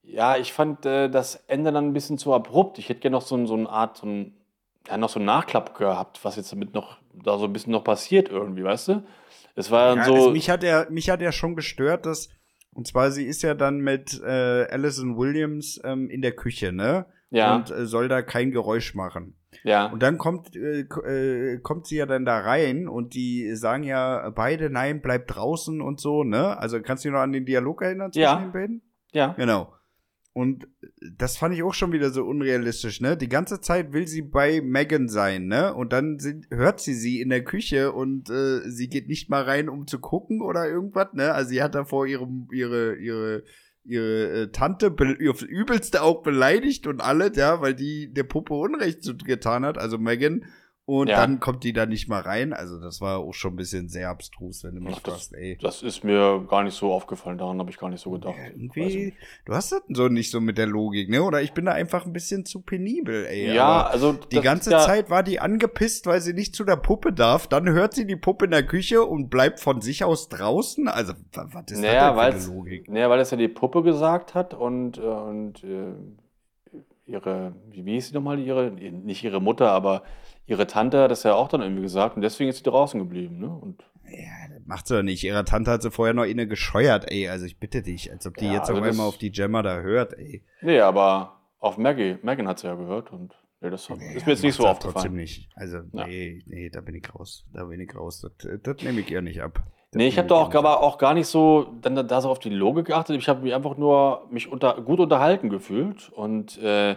ja, 0.03 0.35
ich 0.37 0.51
fand 0.51 0.85
äh, 0.85 1.09
das 1.09 1.35
Ende 1.47 1.71
dann 1.71 1.87
ein 1.87 1.93
bisschen 1.93 2.17
zu 2.17 2.33
abrupt. 2.33 2.77
Ich 2.77 2.89
hätte 2.89 2.99
gerne 2.99 3.15
noch 3.15 3.21
so, 3.21 3.43
so 3.45 3.53
eine 3.55 3.69
Art, 3.69 3.97
so 3.97 4.05
ein, 4.07 4.33
ja, 4.87 4.97
noch 4.97 5.09
so 5.09 5.19
einen 5.19 5.25
Nachklapp 5.27 5.77
gehabt, 5.77 6.19
was 6.25 6.35
jetzt 6.35 6.51
damit 6.51 6.73
noch, 6.73 6.97
da 7.13 7.37
so 7.37 7.45
ein 7.45 7.53
bisschen 7.53 7.71
noch 7.71 7.83
passiert 7.83 8.27
irgendwie, 8.29 8.63
weißt 8.63 8.89
du? 8.89 9.03
Es 9.55 9.71
war 9.71 9.95
Ja, 9.95 10.03
so. 10.05 10.13
also 10.13 10.31
mich 10.31 10.49
hat 10.49 10.63
er, 10.63 10.89
mich 10.89 11.09
hat 11.09 11.21
er 11.21 11.31
schon 11.31 11.55
gestört, 11.55 12.05
dass, 12.05 12.29
und 12.73 12.87
zwar 12.87 13.11
sie 13.11 13.25
ist 13.25 13.41
ja 13.43 13.53
dann 13.53 13.79
mit 13.79 14.21
äh, 14.23 14.65
Alison 14.69 15.17
Williams 15.17 15.79
ähm, 15.83 16.09
in 16.09 16.21
der 16.21 16.31
Küche, 16.33 16.71
ne? 16.71 17.05
ja, 17.29 17.55
Und 17.55 17.71
äh, 17.71 17.85
soll 17.85 18.07
da 18.09 18.21
kein 18.21 18.51
Geräusch 18.51 18.93
machen. 18.95 19.35
ja. 19.63 19.85
Und 19.87 20.03
dann 20.03 20.17
kommt, 20.17 20.55
äh, 20.55 20.81
äh, 20.81 21.59
kommt 21.59 21.87
sie 21.87 21.95
ja 21.97 22.05
dann 22.05 22.25
da 22.25 22.39
rein 22.39 22.87
und 22.89 23.13
die 23.13 23.55
sagen 23.55 23.83
ja 23.83 24.29
beide, 24.31 24.69
nein, 24.69 25.01
bleib 25.01 25.27
draußen 25.27 25.79
und 25.81 25.99
so, 26.01 26.23
ne? 26.25 26.57
Also 26.57 26.81
kannst 26.81 27.03
du 27.05 27.09
dich 27.09 27.13
noch 27.13 27.21
an 27.21 27.31
den 27.31 27.45
Dialog 27.45 27.81
erinnern 27.81 28.11
zwischen 28.11 28.23
Ja. 28.23 28.35
den 28.39 28.51
beiden? 28.51 28.81
Ja. 29.13 29.27
Genau. 29.37 29.73
Und 30.33 30.67
das 31.17 31.35
fand 31.35 31.53
ich 31.53 31.61
auch 31.61 31.73
schon 31.73 31.91
wieder 31.91 32.09
so 32.09 32.23
unrealistisch, 32.23 33.01
ne? 33.01 33.17
Die 33.17 33.27
ganze 33.27 33.59
Zeit 33.59 33.91
will 33.91 34.07
sie 34.07 34.21
bei 34.21 34.61
Megan 34.61 35.09
sein, 35.09 35.47
ne? 35.47 35.73
Und 35.73 35.91
dann 35.91 36.19
sind, 36.19 36.47
hört 36.49 36.79
sie 36.79 36.93
sie 36.93 37.19
in 37.19 37.27
der 37.27 37.43
Küche 37.43 37.91
und 37.91 38.29
äh, 38.29 38.61
sie 38.69 38.87
geht 38.87 39.09
nicht 39.09 39.29
mal 39.29 39.43
rein, 39.43 39.67
um 39.67 39.87
zu 39.87 39.99
gucken 39.99 40.41
oder 40.41 40.69
irgendwas, 40.69 41.11
ne? 41.13 41.33
Also 41.33 41.49
sie 41.49 41.61
hat 41.61 41.75
davor 41.75 42.05
ihre, 42.05 42.29
ihre, 42.53 42.95
ihre, 42.95 43.43
ihre 43.83 44.43
äh, 44.43 44.51
Tante 44.51 44.95
aufs 45.29 45.41
Übelste 45.41 46.01
auch 46.01 46.23
beleidigt 46.23 46.87
und 46.87 47.01
alles, 47.01 47.35
ja, 47.35 47.59
weil 47.59 47.75
die 47.75 48.13
der 48.13 48.23
Puppe 48.23 48.53
Unrecht 48.53 49.03
getan 49.25 49.65
hat, 49.65 49.77
also 49.77 49.97
Megan. 49.97 50.45
Und 50.91 51.07
Ja. 51.07 51.15
dann 51.17 51.39
kommt 51.39 51.63
die 51.63 51.71
da 51.71 51.85
nicht 51.85 52.09
mal 52.09 52.19
rein. 52.19 52.51
Also 52.51 52.77
das 52.77 52.99
war 52.99 53.19
auch 53.19 53.33
schon 53.33 53.53
ein 53.53 53.55
bisschen 53.55 53.87
sehr 53.87 54.09
abstrus, 54.09 54.65
wenn 54.65 54.75
du 54.75 54.81
mich 54.81 54.95
Ach, 54.97 54.99
das- 54.99 55.13
fragst, 55.13 55.33
ey. 55.35 55.57
Das 55.61 55.83
ist 55.83 56.03
mir 56.03 56.45
gar 56.49 56.63
nicht 56.63 56.73
so 56.75 56.91
aufgefallen, 56.91 57.37
daran 57.37 57.59
habe 57.59 57.69
ich 57.69 57.77
gar 57.77 57.89
nicht 57.89 58.01
so 58.01 58.11
gedacht. 58.11 58.35
Ja, 58.37 58.47
irgendwie, 58.47 59.13
du 59.45 59.53
hast 59.53 59.71
das 59.71 59.81
so 59.87 60.09
nicht 60.09 60.31
so 60.31 60.41
mit 60.41 60.57
der 60.57 60.67
Logik, 60.67 61.09
ne? 61.09 61.23
Oder 61.23 61.41
ich 61.41 61.53
bin 61.53 61.63
da 61.63 61.71
einfach 61.71 62.05
ein 62.05 62.11
bisschen 62.11 62.45
zu 62.45 62.59
penibel, 62.61 63.25
ey. 63.25 63.53
Ja, 63.53 63.63
Aber 63.67 63.91
also 63.91 64.13
die 64.13 64.35
das 64.35 64.43
ganze 64.43 64.71
ja, 64.71 64.79
Zeit 64.79 65.09
war 65.09 65.23
die 65.23 65.39
angepisst, 65.39 66.07
weil 66.07 66.19
sie 66.19 66.33
nicht 66.33 66.55
zu 66.55 66.65
der 66.65 66.75
Puppe 66.75 67.13
darf. 67.13 67.47
Dann 67.47 67.69
hört 67.69 67.93
sie 67.93 68.05
die 68.05 68.17
Puppe 68.17 68.43
in 68.45 68.51
der 68.51 68.63
Küche 68.65 69.03
und 69.05 69.29
bleibt 69.29 69.61
von 69.61 69.79
sich 69.79 70.03
aus 70.03 70.27
draußen. 70.27 70.89
Also, 70.89 71.13
wa- 71.31 71.47
was 71.53 71.71
ist 71.71 71.79
Naja, 71.79 72.13
das 72.13 72.33
denn 72.33 72.41
für 72.41 72.47
eine 72.49 72.57
Logik? 72.57 72.89
Naja, 72.89 73.09
weil 73.09 73.19
es 73.21 73.31
ja 73.31 73.37
die 73.37 73.47
Puppe 73.47 73.81
gesagt 73.81 74.35
hat 74.35 74.53
und, 74.53 74.97
äh, 74.97 75.01
und 75.01 75.63
äh, 75.63 75.93
ihre, 77.11 77.55
wie, 77.69 77.83
hieß 77.83 78.09
sie 78.09 78.13
nochmal, 78.13 78.39
ihre, 78.39 78.71
nicht 78.71 79.23
ihre 79.23 79.41
Mutter, 79.41 79.71
aber 79.71 80.03
ihre 80.45 80.67
Tante 80.67 81.01
hat 81.03 81.11
das 81.11 81.23
ja 81.23 81.33
auch 81.35 81.47
dann 81.47 81.61
irgendwie 81.61 81.83
gesagt 81.83 82.15
und 82.15 82.21
deswegen 82.21 82.49
ist 82.49 82.57
sie 82.57 82.63
draußen 82.63 82.99
geblieben. 82.99 83.39
Ne? 83.39 83.49
Und 83.49 83.83
Ja, 84.05 84.49
das 84.49 84.65
macht 84.65 84.87
sie 84.87 84.95
doch 84.95 85.03
nicht. 85.03 85.23
Ihre 85.23 85.45
Tante 85.45 85.71
hat 85.71 85.81
sie 85.81 85.91
vorher 85.91 86.13
noch 86.13 86.25
inne 86.25 86.47
gescheuert, 86.47 87.11
ey. 87.11 87.29
Also 87.29 87.45
ich 87.45 87.59
bitte 87.59 87.81
dich, 87.81 88.11
als 88.11 88.25
ob 88.25 88.35
die 88.37 88.45
Ja, 88.45 88.53
jetzt 88.53 88.69
also 88.69 88.81
auf 88.81 88.87
einmal 88.87 89.07
auf 89.07 89.17
die 89.17 89.31
Gemma 89.31 89.61
da 89.61 89.79
hört, 89.81 90.17
ey. 90.17 90.43
Nee, 90.61 90.79
aber 90.79 91.39
auf 91.59 91.77
Maggie, 91.77 92.17
Megan 92.23 92.47
hat 92.47 92.59
sie 92.59 92.67
ja 92.67 92.75
gehört 92.75 93.11
und 93.11 93.33
nee, 93.61 93.69
das 93.69 93.83
ist 93.83 93.89
mir 93.89 94.13
jetzt 94.33 94.43
nicht 94.43 94.55
so 94.55 94.65
aufgefallen. 94.65 94.93
Trotzdem 94.93 95.15
nicht. 95.15 95.49
Also, 95.55 95.77
Ja. 95.93 96.07
nee, 96.07 96.41
nee, 96.47 96.69
da 96.69 96.81
bin 96.81 96.95
ich 96.95 97.13
raus. 97.13 97.45
Da 97.53 97.65
bin 97.65 97.79
ich 97.79 97.95
raus. 97.95 98.21
Das, 98.21 98.61
das 98.63 98.83
nehme 98.83 99.01
ich 99.01 99.11
ihr 99.11 99.21
nicht 99.21 99.41
ab. 99.41 99.63
Nee, 99.93 100.07
ich 100.07 100.17
habe 100.17 100.27
da 100.29 100.35
auch, 100.35 100.53
aber 100.53 100.81
auch 100.81 100.97
gar 100.97 101.13
nicht 101.13 101.27
so 101.27 101.67
dann 101.81 101.95
da- 102.07 102.21
so 102.21 102.29
auf 102.29 102.39
die 102.39 102.49
Logik 102.49 102.85
geachtet. 102.87 103.17
Ich 103.17 103.27
habe 103.27 103.41
mich 103.41 103.53
einfach 103.53 103.75
nur 103.77 104.25
mich 104.31 104.49
unter, 104.51 104.75
gut 104.81 104.99
unterhalten 105.01 105.49
gefühlt. 105.49 106.09
Und 106.15 106.57
äh, 106.59 106.95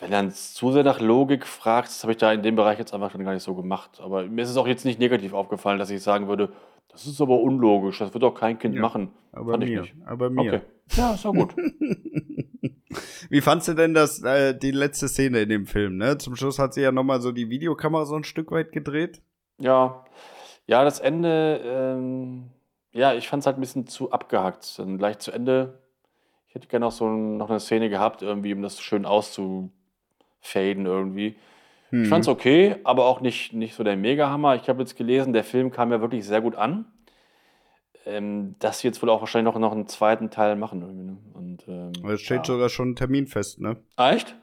wenn 0.00 0.10
dann 0.12 0.30
zu 0.30 0.70
sehr 0.70 0.84
nach 0.84 1.00
Logik 1.00 1.44
fragst, 1.44 1.96
das 1.96 2.04
habe 2.04 2.12
ich 2.12 2.18
da 2.18 2.32
in 2.32 2.42
dem 2.42 2.54
Bereich 2.54 2.78
jetzt 2.78 2.94
einfach 2.94 3.10
dann 3.12 3.24
gar 3.24 3.32
nicht 3.34 3.42
so 3.42 3.54
gemacht. 3.54 4.00
Aber 4.00 4.24
mir 4.26 4.42
ist 4.42 4.50
es 4.50 4.56
auch 4.56 4.68
jetzt 4.68 4.84
nicht 4.84 5.00
negativ 5.00 5.32
aufgefallen, 5.32 5.80
dass 5.80 5.90
ich 5.90 6.00
sagen 6.02 6.28
würde, 6.28 6.50
das 6.90 7.04
ist 7.06 7.20
aber 7.20 7.40
unlogisch, 7.40 7.98
das 7.98 8.14
wird 8.14 8.22
doch 8.22 8.34
kein 8.34 8.58
Kind 8.58 8.76
Ja, 8.76 8.80
machen. 8.80 9.10
Aber 9.32 9.52
Fand 9.52 9.64
ich 9.64 9.70
mir. 9.70 9.80
nicht. 9.82 9.94
Aber 10.06 10.30
mir. 10.30 10.40
Okay. 10.54 10.60
Ja, 10.96 11.14
ist 11.14 11.24
doch 11.24 11.32
gut. 11.34 11.54
Wie 13.30 13.40
fandst 13.40 13.68
du 13.68 13.74
denn 13.74 13.92
das, 13.92 14.22
äh, 14.22 14.56
die 14.56 14.70
letzte 14.70 15.08
Szene 15.08 15.40
in 15.40 15.48
dem 15.48 15.66
Film, 15.66 15.96
ne? 15.96 16.16
Zum 16.18 16.36
Schluss 16.36 16.58
hat 16.58 16.74
sie 16.74 16.80
ja 16.82 16.92
nochmal 16.92 17.20
so 17.20 17.32
die 17.32 17.50
Videokamera 17.50 18.04
so 18.06 18.14
ein 18.14 18.24
Stück 18.24 18.50
weit 18.50 18.72
gedreht. 18.72 19.20
Ja, 19.60 20.04
ja, 20.68 20.84
das 20.84 21.00
Ende, 21.00 21.60
ähm, 21.64 22.50
ja, 22.92 23.14
ich 23.14 23.26
fand 23.26 23.40
es 23.40 23.46
halt 23.46 23.56
ein 23.56 23.60
bisschen 23.60 23.86
zu 23.86 24.12
abgehackt. 24.12 24.78
Dann 24.78 24.98
gleich 24.98 25.18
zu 25.18 25.32
Ende. 25.32 25.80
Ich 26.46 26.54
hätte 26.54 26.68
gerne 26.68 26.84
noch 26.84 26.92
so 26.92 27.06
ein, 27.06 27.38
noch 27.38 27.48
eine 27.48 27.58
Szene 27.58 27.88
gehabt, 27.88 28.20
irgendwie, 28.20 28.52
um 28.52 28.60
das 28.60 28.80
schön 28.80 29.06
auszufaden 29.06 29.72
irgendwie. 30.44 31.36
Hm. 31.88 32.02
Ich 32.02 32.08
fand 32.10 32.24
es 32.24 32.28
okay, 32.28 32.76
aber 32.84 33.06
auch 33.06 33.22
nicht, 33.22 33.54
nicht 33.54 33.74
so 33.74 33.82
der 33.82 33.96
Mega-Hammer. 33.96 34.56
Ich 34.56 34.68
habe 34.68 34.80
jetzt 34.80 34.94
gelesen, 34.94 35.32
der 35.32 35.44
Film 35.44 35.70
kam 35.70 35.90
ja 35.90 36.02
wirklich 36.02 36.26
sehr 36.26 36.42
gut 36.42 36.54
an. 36.54 36.84
Ähm, 38.04 38.54
dass 38.58 38.80
sie 38.80 38.88
jetzt 38.88 39.02
wohl 39.02 39.08
auch 39.08 39.20
wahrscheinlich 39.20 39.52
noch, 39.52 39.58
noch 39.58 39.72
einen 39.72 39.86
zweiten 39.86 40.28
Teil 40.30 40.56
machen. 40.56 40.82
Irgendwie, 40.82 41.04
ne? 41.04 41.16
Und, 41.32 41.66
ähm, 41.66 42.10
Es 42.10 42.20
steht 42.20 42.38
ja. 42.38 42.44
sogar 42.44 42.68
schon 42.68 42.90
ein 42.90 42.96
Termin 42.96 43.26
fest, 43.26 43.58
ne? 43.58 43.76
Ah, 43.96 44.12
echt? 44.12 44.36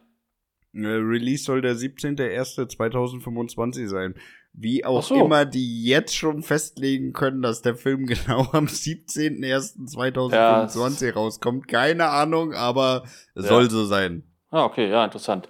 Äh, 0.76 0.86
Release 0.88 1.44
soll 1.46 1.62
der 1.62 1.76
17.01.2025 1.76 3.88
sein. 3.88 4.16
Wie 4.54 4.84
auch 4.86 5.04
so. 5.04 5.16
immer 5.16 5.46
die 5.46 5.84
jetzt 5.86 6.16
schon 6.16 6.42
festlegen 6.44 7.12
können, 7.14 7.42
dass 7.42 7.62
der 7.62 7.76
Film 7.76 8.06
genau 8.08 8.48
am 8.52 8.66
17.01.2025 8.68 11.14
rauskommt. 11.14 11.68
Keine 11.68 12.08
Ahnung, 12.08 12.54
aber 12.54 13.04
es 13.36 13.44
Ja. 13.46 13.50
soll 13.50 13.70
so 13.70 13.86
sein. 13.86 14.24
Ah, 14.52 14.66
okay, 14.66 14.90
ja, 14.90 15.04
interessant. 15.04 15.50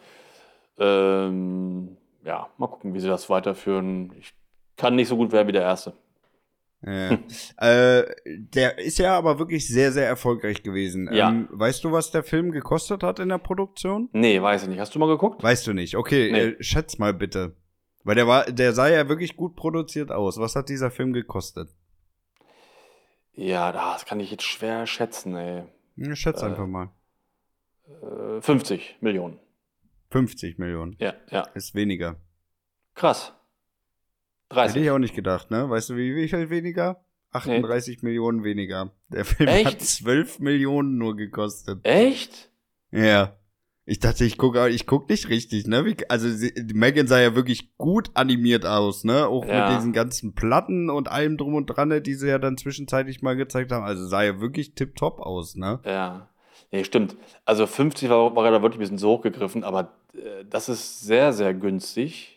Ähm, 0.78 1.98
ja, 2.24 2.48
mal 2.58 2.68
gucken, 2.68 2.94
wie 2.94 3.00
sie 3.00 3.08
das 3.08 3.30
weiterführen. 3.30 4.12
Ich 4.20 4.34
kann 4.78 4.96
nicht 4.96 5.08
so 5.08 5.18
gut 5.18 5.32
werden 5.32 5.48
wie 5.48 5.52
der 5.54 5.62
erste. 5.62 5.94
Ja. 6.86 7.18
äh, 7.58 8.06
der 8.26 8.78
ist 8.78 9.00
ja 9.00 9.18
aber 9.18 9.40
wirklich 9.40 9.68
sehr, 9.68 9.92
sehr 9.92 10.08
erfolgreich 10.08 10.62
gewesen. 10.64 11.10
Ja. 11.12 11.30
Ähm, 11.30 11.48
weißt 11.52 11.84
du, 11.84 11.92
was 11.92 12.12
der 12.12 12.24
Film 12.24 12.52
gekostet 12.52 13.02
hat 13.04 13.20
in 13.20 13.30
der 13.30 13.40
Produktion? 13.40 14.10
Nee, 14.14 14.42
weiß 14.42 14.64
ich 14.64 14.70
nicht. 14.70 14.80
Hast 14.80 14.94
du 14.94 15.00
mal 15.00 15.08
geguckt? 15.08 15.42
Weißt 15.42 15.66
du 15.68 15.74
nicht. 15.74 15.96
Okay, 15.96 16.32
Nee. 16.32 16.40
äh, 16.42 16.64
schätz 16.64 16.98
mal 17.00 17.14
bitte. 17.14 17.56
Weil 18.04 18.16
der 18.16 18.28
war, 18.28 18.46
der 18.46 18.74
sah 18.74 18.88
ja 18.88 19.10
wirklich 19.10 19.36
gut 19.36 19.56
produziert 19.56 20.12
aus. 20.12 20.38
Was 20.38 20.56
hat 20.56 20.70
dieser 20.70 20.92
Film 20.92 21.12
gekostet? 21.12 21.70
Ja, 23.34 23.72
das 23.72 24.06
kann 24.06 24.20
ich 24.20 24.30
jetzt 24.32 24.44
schwer 24.44 24.86
schätzen, 24.88 25.36
ey. 25.36 25.64
Ja, 25.96 26.16
schätz 26.16 26.42
Äh. 26.42 26.46
einfach 26.46 26.68
mal. 26.68 26.92
Äh, 27.88 28.42
50 28.42 28.98
Millionen. 29.02 29.40
50 30.12 30.60
Millionen. 30.60 30.96
Ja, 31.00 31.14
ja. 31.32 31.42
Ist 31.56 31.74
weniger. 31.76 32.16
Krass. 32.94 33.34
Hätte 34.50 34.62
30. 34.62 34.82
ich 34.84 34.90
auch 34.92 35.00
nicht 35.00 35.16
gedacht, 35.16 35.52
ne? 35.52 35.70
Weißt 35.70 35.90
du, 35.90 35.96
wie, 35.96 36.16
wie 36.16 36.28
viel 36.28 36.50
weniger? 36.50 37.04
38 37.32 38.02
Millionen 38.04 38.44
weniger. 38.44 38.92
Der 39.10 39.26
Film 39.26 39.50
hat 39.50 39.56
Echt? 39.76 39.82
12 39.82 40.40
Millionen 40.40 40.98
nur 40.98 41.16
gekostet. 41.18 41.80
Echt? 41.84 42.50
Ja. 42.92 43.36
Ich 43.88 44.00
dachte, 44.00 44.24
ich 44.26 44.38
gucke 44.40 44.68
ich 44.70 44.88
guck 44.88 45.08
nicht 45.10 45.30
richtig, 45.30 45.68
ne? 45.68 45.86
Wie, 45.86 45.96
also 46.10 46.28
sie, 46.30 46.54
Megan 46.74 47.06
sah 47.08 47.20
ja 47.20 47.36
wirklich 47.36 47.76
gut 47.78 48.10
animiert 48.16 48.66
aus, 48.66 49.04
ne? 49.04 49.28
Auch 49.28 49.46
Ja. 49.46 49.70
mit 49.70 49.78
diesen 49.78 49.94
ganzen 49.94 50.34
Platten 50.34 50.90
und 50.90 51.08
allem 51.08 51.38
drum 51.38 51.54
und 51.54 51.68
dran, 51.68 51.90
ne, 51.90 52.02
die 52.02 52.16
sie 52.16 52.28
ja 52.30 52.40
dann 52.40 52.58
zwischenzeitlich 52.58 53.22
mal 53.22 53.36
gezeigt 53.36 53.72
haben. 53.72 53.84
Also 53.84 54.08
sah 54.08 54.24
ja 54.24 54.40
wirklich 54.42 54.74
tipptopp 54.74 55.20
aus, 55.20 55.56
ne? 55.56 55.82
Ja. 55.86 56.30
Nee, 56.72 56.84
stimmt. 56.84 57.16
Also 57.46 57.68
50 57.68 58.10
war, 58.10 58.36
war 58.36 58.50
da 58.50 58.62
wirklich 58.64 58.78
ein 58.78 58.80
bisschen 58.80 58.98
so 58.98 59.10
hochgegriffen, 59.12 59.64
aber 59.64 59.94
äh, 60.14 60.46
das 60.50 60.68
ist 60.68 61.02
sehr, 61.02 61.32
sehr 61.32 61.54
günstig. 61.54 62.35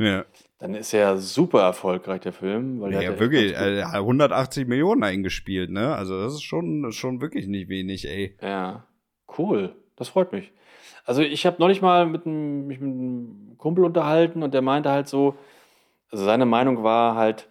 Ja. 0.00 0.24
Dann 0.58 0.74
ist 0.74 0.92
er 0.92 1.16
super 1.16 1.62
erfolgreich, 1.62 2.20
der 2.20 2.32
Film. 2.32 2.80
Weil 2.80 2.92
Ja, 2.92 3.10
hat 3.10 3.20
wirklich. 3.20 3.52
Äh, 3.52 3.82
180 3.82 4.66
Millionen 4.66 5.04
eingespielt, 5.04 5.70
ne? 5.70 5.94
Also 5.94 6.20
das 6.20 6.34
ist 6.34 6.42
schon, 6.42 6.90
schon 6.92 7.20
wirklich 7.20 7.46
nicht 7.46 7.68
wenig, 7.68 8.08
ey. 8.08 8.36
Ja, 8.42 8.84
cool. 9.38 9.74
Das 9.96 10.08
freut 10.08 10.32
mich. 10.32 10.52
Also 11.04 11.22
ich 11.22 11.46
habe 11.46 11.56
neulich 11.60 11.82
mal 11.82 12.06
mit 12.06 12.26
einem, 12.26 12.66
mich 12.66 12.80
mit 12.80 12.90
einem 12.90 13.54
Kumpel 13.58 13.84
unterhalten 13.84 14.42
und 14.42 14.52
der 14.54 14.62
meinte 14.62 14.90
halt 14.90 15.08
so, 15.08 15.36
also 16.10 16.24
seine 16.24 16.46
Meinung 16.46 16.82
war 16.82 17.14
halt, 17.14 17.48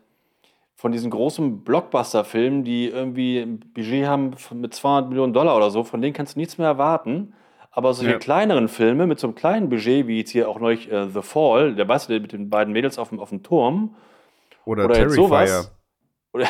von 0.79 0.93
diesen 0.93 1.11
großen 1.11 1.65
Blockbuster-Filmen, 1.65 2.63
die 2.63 2.87
irgendwie 2.87 3.39
ein 3.39 3.59
Budget 3.59 4.07
haben 4.07 4.31
mit 4.53 4.73
200 4.73 5.09
Millionen 5.09 5.33
Dollar 5.33 5.57
oder 5.57 5.71
so, 5.71 5.83
von 5.83 6.01
denen 6.01 6.13
kannst 6.13 6.35
du 6.35 6.39
nichts 6.39 6.57
mehr 6.57 6.67
erwarten. 6.67 7.33
Aber 7.71 7.93
solche 7.93 8.13
Ja. 8.13 8.17
kleineren 8.19 8.67
Filme 8.67 9.05
mit 9.07 9.19
so 9.19 9.27
einem 9.27 9.35
kleinen 9.35 9.69
Budget, 9.69 10.07
wie 10.07 10.17
jetzt 10.19 10.31
hier 10.31 10.49
auch 10.49 10.59
neulich 10.59 10.91
äh, 10.91 11.07
The 11.09 11.21
Fall, 11.21 11.75
der 11.75 11.87
weißt 11.87 12.09
du, 12.09 12.19
mit 12.19 12.31
den 12.31 12.49
beiden 12.49 12.73
Mädels 12.73 12.97
auf 12.97 13.09
dem, 13.09 13.19
auf 13.19 13.29
dem 13.29 13.43
Turm, 13.43 13.95
Oder, 14.65 14.85
oder 14.85 14.95
Terrifier. 14.95 15.15
sowas. 15.15 15.75
Oder, 16.33 16.47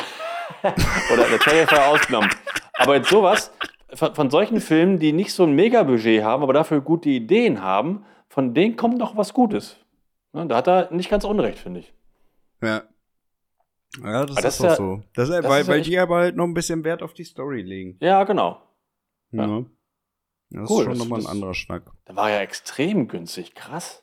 oder 1.12 1.28
der 1.28 1.38
Terrifier 1.38 1.86
ausgenommen. 1.88 2.30
Aber 2.74 2.96
jetzt 2.96 3.10
sowas, 3.10 3.52
von, 3.94 4.14
von 4.14 4.30
solchen 4.30 4.60
Filmen, 4.60 4.98
die 4.98 5.12
nicht 5.12 5.32
so 5.34 5.44
ein 5.44 5.52
Mega-Budget 5.54 6.22
haben, 6.22 6.42
aber 6.42 6.52
dafür 6.54 6.80
gute 6.80 7.10
Ideen 7.10 7.60
haben, 7.62 8.04
von 8.28 8.54
denen 8.54 8.76
kommt 8.76 8.98
noch 8.98 9.16
was 9.16 9.34
Gutes. 9.34 9.76
Ne, 10.32 10.46
da 10.46 10.56
hat 10.56 10.68
er 10.68 10.90
nicht 10.92 11.10
ganz 11.10 11.24
unrecht, 11.24 11.58
finde 11.58 11.80
ich. 11.80 11.92
Ja. 12.62 12.82
Ja, 14.02 14.24
das, 14.24 14.36
das 14.36 14.54
ist 14.54 14.60
auch 14.60 14.64
ja- 14.64 14.76
so. 14.76 15.02
Das 15.14 15.28
das 15.28 15.44
weil, 15.44 15.60
ist 15.62 15.66
ja 15.66 15.72
weil 15.74 15.82
die 15.82 15.98
aber 15.98 16.16
halt 16.18 16.36
noch 16.36 16.44
ein 16.44 16.54
bisschen 16.54 16.84
Wert 16.84 17.02
auf 17.02 17.12
die 17.12 17.24
Story 17.24 17.62
legen. 17.62 17.96
Ja, 18.00 18.22
genau. 18.24 18.62
Ja. 19.32 19.46
Ja. 19.46 19.64
Das 20.50 20.68
Cool, 20.68 20.80
ist 20.82 20.88
schon 20.88 20.98
nochmal 20.98 21.20
ein 21.20 21.26
anderer 21.26 21.54
Schnack. 21.54 21.82
Da 22.06 22.16
war 22.16 22.30
ja 22.30 22.40
extrem 22.40 23.06
günstig. 23.08 23.54
Krass. 23.54 24.02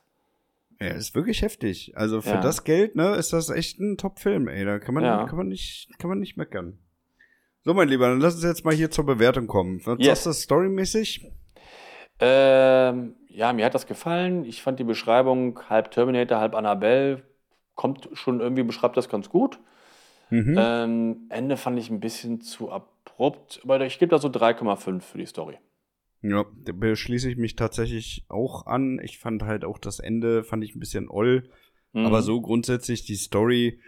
Ja, 0.80 0.90
ist 0.90 1.16
wirklich 1.16 1.42
heftig. 1.42 1.94
Also 1.98 2.22
für 2.22 2.36
Ja. 2.36 2.42
das 2.42 2.64
Geld, 2.64 2.96
ne, 2.96 3.16
ist 3.16 3.34
das 3.34 3.50
echt 3.50 3.80
ein 3.80 3.98
Top-Film, 3.98 4.48
ey. 4.48 4.64
Da 4.64 4.80
kann 4.80 4.94
man, 4.94 5.04
Ja. 5.04 5.26
kann 5.26 5.38
man 5.38 5.48
nicht, 5.48 5.90
kann 5.98 6.10
man 6.10 6.20
nicht 6.20 6.38
meckern. 6.38 6.78
So, 7.64 7.74
mein 7.74 7.90
Lieber, 7.90 8.08
dann 8.08 8.22
lass 8.22 8.36
uns 8.36 8.44
jetzt 8.44 8.64
mal 8.64 8.74
hier 8.74 8.90
zur 8.92 9.06
Bewertung 9.06 9.48
kommen. 9.48 9.82
Was 9.86 9.98
Yes. 10.00 10.20
ist 10.20 10.26
das 10.28 10.42
storymäßig? 10.44 11.30
Ähm, 12.20 13.16
ja, 13.30 13.54
mir 13.54 13.66
hat 13.66 13.76
das 13.76 13.88
gefallen. 13.88 14.46
Ich 14.46 14.62
fand 14.62 14.80
die 14.80 14.84
Beschreibung 14.84 15.60
halb 15.70 15.92
Terminator, 15.92 16.40
halb 16.40 16.56
Annabelle, 16.56 17.24
kommt 17.76 18.10
schon 18.14 18.40
irgendwie, 18.40 18.64
beschreibt 18.64 18.98
das 18.98 19.10
ganz 19.10 19.30
gut. 19.30 19.60
Mhm. 20.30 20.56
Ähm, 20.58 21.18
Ende 21.30 21.58
fand 21.58 21.78
ich 21.80 21.90
ein 21.90 22.00
bisschen 22.00 22.42
zu 22.42 22.72
abrupt, 22.72 23.62
aber 23.64 23.82
ich 23.82 24.00
gebe 24.00 24.10
da 24.12 24.18
so 24.20 24.30
3,5 24.30 25.02
für 25.12 25.18
die 25.18 25.26
Story. 25.26 25.58
Ja, 26.30 26.46
da 26.66 26.72
beschließe 26.74 27.30
ich 27.30 27.38
mich 27.38 27.56
tatsächlich 27.56 28.26
auch 28.30 28.66
an. 28.66 29.00
Ich 29.04 29.20
fand 29.20 29.44
halt 29.44 29.64
auch 29.66 29.78
das 29.78 30.00
Ende, 30.00 30.44
fand 30.44 30.64
ich 30.64 30.76
ein 30.76 30.80
bisschen 30.80 31.10
oll. 31.10 31.50
Mhm. 31.94 32.06
Aber 32.06 32.22
so 32.22 32.42
grundsätzlich 32.42 33.06
die 33.06 33.16
Story, 33.16 33.80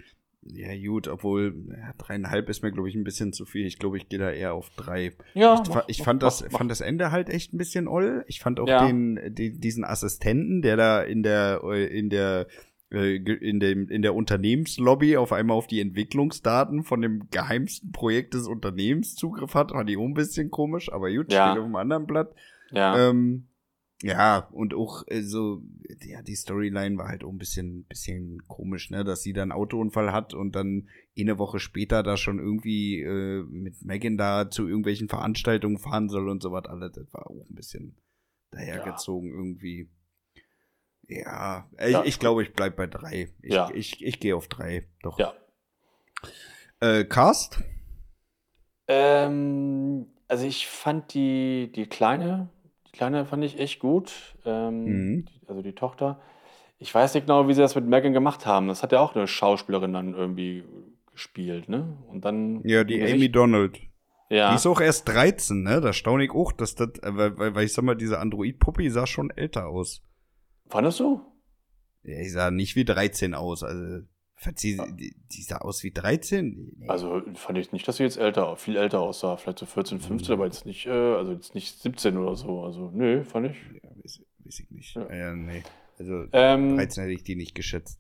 ja 0.42 0.70
gut, 0.78 1.08
obwohl 1.08 1.54
ja, 1.70 1.94
dreieinhalb 1.98 2.48
ist 2.50 2.64
mir, 2.64 2.72
glaube 2.72 2.88
ich, 2.90 2.96
ein 2.96 3.04
bisschen 3.04 3.34
zu 3.34 3.46
viel. 3.46 3.66
Ich 3.66 3.78
glaube, 3.78 3.98
ich 3.98 4.08
gehe 4.10 4.20
da 4.20 4.32
eher 4.32 4.54
auf 4.54 4.70
drei. 4.78 5.12
Ja, 5.34 5.62
Ich, 5.62 5.70
mach- 5.70 5.84
ich 5.88 6.00
mach- 6.00 6.06
fand, 6.06 6.24
das, 6.24 6.42
mach- 6.44 6.52
mach. 6.52 6.58
fand 6.60 6.72
das 6.72 6.82
Ende 6.82 7.12
halt 7.12 7.30
echt 7.30 7.54
ein 7.54 7.58
bisschen 7.58 7.88
oll. 7.88 8.24
Ich 8.28 8.40
fand 8.40 8.60
auch 8.60 8.68
Ja. 8.68 8.88
den, 8.88 9.20
die, 9.36 9.60
diesen 9.60 9.84
Assistenten, 9.84 10.62
der 10.62 10.78
da 10.78 11.02
in 11.04 11.24
der, 11.24 11.62
äh, 11.66 11.86
in 11.86 12.10
der, 12.10 12.48
in 12.92 13.60
dem, 13.60 13.88
in 13.90 14.02
der 14.02 14.16
Unternehmenslobby 14.16 15.18
auf 15.18 15.32
einmal 15.32 15.56
auf 15.58 15.68
die 15.68 15.80
Entwicklungsdaten 15.80 16.84
von 16.84 17.02
dem 17.02 17.30
geheimsten 17.30 17.92
Projekt 17.92 18.34
des 18.34 18.48
Unternehmens 18.48 19.16
Zugriff 19.16 19.54
hat, 19.54 19.72
fand 19.72 19.90
ich 19.90 19.98
auch 19.98 20.06
ein 20.06 20.16
bisschen 20.16 20.50
komisch, 20.50 20.92
aber 20.92 21.14
gut, 21.14 21.32
Ja. 21.32 21.50
steht 21.52 21.60
auf 21.60 21.68
dem 21.68 21.76
anderen 21.76 22.08
Blatt. 22.08 22.34
Ja, 22.72 23.10
Ähm, 23.10 23.46
ja, 24.02 24.48
und 24.54 24.74
auch 24.74 25.04
äh, 25.08 25.22
so, 25.22 25.62
ja, 26.02 26.22
die 26.22 26.36
Storyline 26.36 26.98
war 26.98 27.10
halt 27.10 27.24
auch 27.24 27.32
ein 27.32 27.38
bisschen, 27.38 27.84
bisschen 27.84 28.42
komisch, 28.48 28.90
ne, 28.92 29.04
dass 29.04 29.22
sie 29.24 29.34
da 29.34 29.42
einen 29.42 29.52
Autounfall 29.52 30.14
hat 30.14 30.34
und 30.34 30.56
dann 30.56 30.88
eine 31.18 31.38
Woche 31.38 31.60
später 31.60 32.02
da 32.02 32.16
schon 32.16 32.40
irgendwie 32.40 33.02
äh, 33.02 33.44
mit 33.44 33.84
Megan 33.84 34.18
da 34.18 34.50
zu 34.50 34.68
irgendwelchen 34.68 35.10
Veranstaltungen 35.10 35.78
fahren 35.78 36.08
soll 36.08 36.30
und 36.30 36.42
so 36.42 36.52
was 36.54 36.66
alles. 36.66 36.94
Das 36.94 37.14
war 37.14 37.28
auch 37.28 37.46
ein 37.50 37.56
bisschen 37.56 37.98
dahergezogen 38.52 39.32
irgendwie. 39.32 39.90
Ja, 41.10 41.68
ich, 41.84 41.92
Ja. 41.92 42.04
ich 42.06 42.20
glaube, 42.20 42.44
ich 42.44 42.54
bleib 42.54 42.76
bei 42.76 42.86
drei. 42.88 43.30
Ich, 43.42 43.54
Ja. 43.54 43.70
ich, 43.74 44.06
ich 44.06 44.20
gehe 44.20 44.36
auf 44.36 44.48
drei. 44.48 44.86
Doch. 45.02 45.18
ja. 45.20 45.34
Äh, 46.82 47.04
Cast? 47.06 47.62
Ähm, 48.88 50.08
also 50.28 50.46
ich 50.46 50.68
fand 50.68 51.14
die, 51.14 51.72
die 51.76 51.88
Kleine, 51.88 52.50
die 52.88 52.92
Kleine 52.92 53.26
fand 53.26 53.44
ich 53.44 53.60
echt 53.60 53.80
gut. 53.80 54.36
Ähm, 54.46 54.84
Mhm. 54.84 55.26
also 55.48 55.62
die 55.62 55.74
Tochter. 55.74 56.20
Ich 56.78 56.94
weiß 56.94 57.14
nicht 57.14 57.26
genau, 57.26 57.48
wie 57.48 57.54
sie 57.54 57.62
das 57.62 57.76
mit 57.76 57.86
Megan 57.86 58.14
gemacht 58.14 58.46
haben. 58.46 58.68
Das 58.68 58.84
hat 58.84 58.92
ja 58.92 59.00
auch 59.02 59.16
eine 59.16 59.28
Schauspielerin 59.28 59.92
dann 59.94 60.14
irgendwie 60.14 60.64
gespielt, 61.12 61.68
ne? 61.68 61.98
Und 62.08 62.24
dann. 62.24 62.62
Ja, 62.64 62.84
die 62.86 63.02
Amy 63.04 63.30
Donald. 63.30 63.80
Ja. 64.30 64.50
Die 64.52 64.56
ist 64.56 64.66
auch 64.68 64.80
erst 64.80 65.08
13, 65.10 65.64
ne? 65.64 65.82
Da 65.82 65.92
staune 65.92 66.24
ich 66.24 66.32
auch, 66.32 66.52
dass 66.54 66.76
das, 66.76 66.90
äh, 67.02 67.16
weil, 67.18 67.38
weil, 67.38 67.56
weil 67.56 67.66
ich 67.66 67.74
sag 67.74 67.84
mal, 67.84 67.96
diese 67.96 68.20
Android-Puppe 68.20 68.90
sah 68.92 69.08
schon 69.08 69.30
älter 69.32 69.68
aus. 69.68 70.02
Fandest 70.70 71.00
du? 71.00 71.22
Ja, 72.04 72.20
ich 72.20 72.32
sah 72.32 72.52
nicht 72.52 72.76
wie 72.76 72.86
13 72.86 73.34
aus. 73.34 73.64
Also, 73.64 74.06
fand 74.36 74.60
sie, 74.60 74.78
die, 74.98 75.16
die 75.32 75.42
sah 75.42 75.58
aus 75.58 75.84
wie 75.84 75.92
13? 75.92 76.76
Nee. 76.78 76.88
Also 76.88 77.22
fand 77.36 77.58
ich 77.58 77.72
nicht, 77.72 77.88
dass 77.88 77.98
sie 77.98 78.04
jetzt 78.04 78.18
älter, 78.18 78.56
viel 78.56 78.78
älter 78.78 79.02
aussah. 79.02 79.36
Vielleicht 79.38 79.60
so 79.60 79.66
14, 79.66 80.00
15, 80.00 80.34
aber 80.34 80.46
jetzt 80.46 80.66
nicht, 80.66 80.86
äh, 80.86 80.92
also 80.92 81.34
jetzt 81.34 81.56
nicht 81.56 81.82
17 81.82 82.18
oder 82.18 82.36
so. 82.36 82.62
Also, 82.64 82.92
nö, 82.94 83.24
fand 83.24 83.48
ich. 83.48 83.58
Ja, 83.84 83.90
weiß, 84.02 84.22
weiß 84.46 84.60
ich 84.62 84.72
nicht. 84.72 84.96
Ja. 84.96 85.14
Ja. 85.14 85.36
nee. 85.36 85.64
Also, 85.98 86.26
Ähm, 86.32 86.78
13 86.78 87.04
hätte 87.04 87.14
ich 87.14 87.24
die 87.24 87.36
nicht 87.36 87.56
geschätzt. 87.56 88.00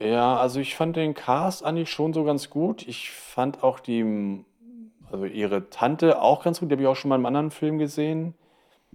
Ja, 0.00 0.36
also 0.36 0.60
ich 0.60 0.74
fand 0.74 0.96
den 0.96 1.14
Cast 1.14 1.64
eigentlich 1.64 1.90
schon 1.90 2.12
so 2.12 2.24
ganz 2.24 2.50
gut. 2.50 2.86
Ich 2.86 3.10
fand 3.10 3.62
auch 3.62 3.80
die, 3.80 4.44
also 5.10 5.24
ihre 5.24 5.70
Tante 5.70 6.20
auch 6.20 6.42
ganz 6.44 6.60
gut. 6.60 6.70
Die 6.70 6.74
habe 6.74 6.82
ich 6.82 6.88
auch 6.88 6.96
schon 6.96 7.08
mal 7.08 7.14
in 7.16 7.20
einem 7.20 7.26
anderen 7.26 7.50
Film 7.50 7.78
gesehen. 7.78 8.34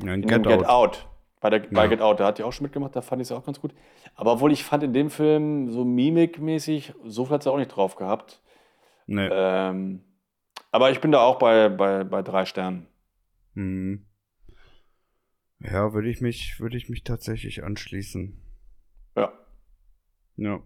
Ja, 0.04 0.14
in 0.14 0.24
In 0.24 0.28
Get, 0.28 0.44
Get, 0.44 0.66
Out. 0.66 0.68
Out. 0.68 1.08
Bei, 1.40 1.50
der, 1.50 1.60
bei 1.60 1.84
Ja. 1.84 1.88
Get 1.88 2.02
Out, 2.02 2.20
da 2.20 2.28
hat 2.28 2.40
die 2.40 2.44
auch 2.44 2.54
schon 2.54 2.64
mitgemacht, 2.64 2.96
da 2.96 3.02
fand 3.02 3.22
ich 3.22 3.28
sie 3.28 3.36
auch 3.36 3.46
ganz 3.46 3.62
gut. 3.62 3.74
Aber 4.16 4.34
obwohl 4.34 4.52
ich 4.52 4.64
fand 4.64 4.84
in 4.84 4.94
dem 4.94 5.10
Film 5.10 5.70
so 5.70 5.86
mimikmäßig, 5.86 6.94
so 7.06 7.26
viel 7.26 7.34
hat 7.36 7.44
sie 7.44 7.52
auch 7.52 7.58
nicht 7.58 7.76
drauf 7.76 7.96
gehabt. 7.96 8.42
Nee. 9.06 9.30
Ähm, 9.32 10.04
aber 10.72 10.92
ich 10.92 11.00
bin 11.00 11.12
da 11.12 11.22
auch 11.22 11.38
bei, 11.38 11.70
bei, 11.70 12.04
bei 12.04 12.22
drei 12.22 12.46
Sternen. 12.46 12.88
Mhm. 13.54 14.06
Ja, 15.60 15.94
würde 15.94 16.10
ich 16.10 16.22
mich, 16.22 16.60
würde 16.60 16.78
ich 16.78 16.90
mich 16.90 17.04
tatsächlich 17.04 17.64
anschließen. 17.64 18.42
Ja. 19.16 19.32
Ja. 20.36 20.62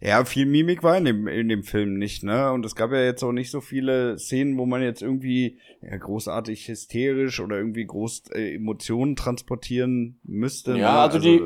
Ja, 0.00 0.24
viel 0.24 0.46
Mimik 0.46 0.82
war 0.82 0.96
in 0.96 1.04
dem, 1.04 1.26
in 1.28 1.48
dem 1.48 1.62
Film 1.62 1.94
nicht, 1.98 2.22
ne? 2.22 2.52
Und 2.52 2.64
es 2.64 2.74
gab 2.74 2.92
ja 2.92 3.02
jetzt 3.02 3.22
auch 3.22 3.32
nicht 3.32 3.50
so 3.50 3.60
viele 3.60 4.18
Szenen, 4.18 4.56
wo 4.58 4.66
man 4.66 4.82
jetzt 4.82 5.02
irgendwie 5.02 5.58
ja, 5.82 5.96
großartig 5.96 6.68
hysterisch 6.68 7.40
oder 7.40 7.56
irgendwie 7.56 7.84
groß 7.86 8.24
äh, 8.34 8.54
Emotionen 8.54 9.16
transportieren 9.16 10.18
müsste. 10.24 10.72
Ja, 10.76 10.92
ne? 10.94 10.98
also 11.00 11.18
die- 11.18 11.36
äh, 11.36 11.40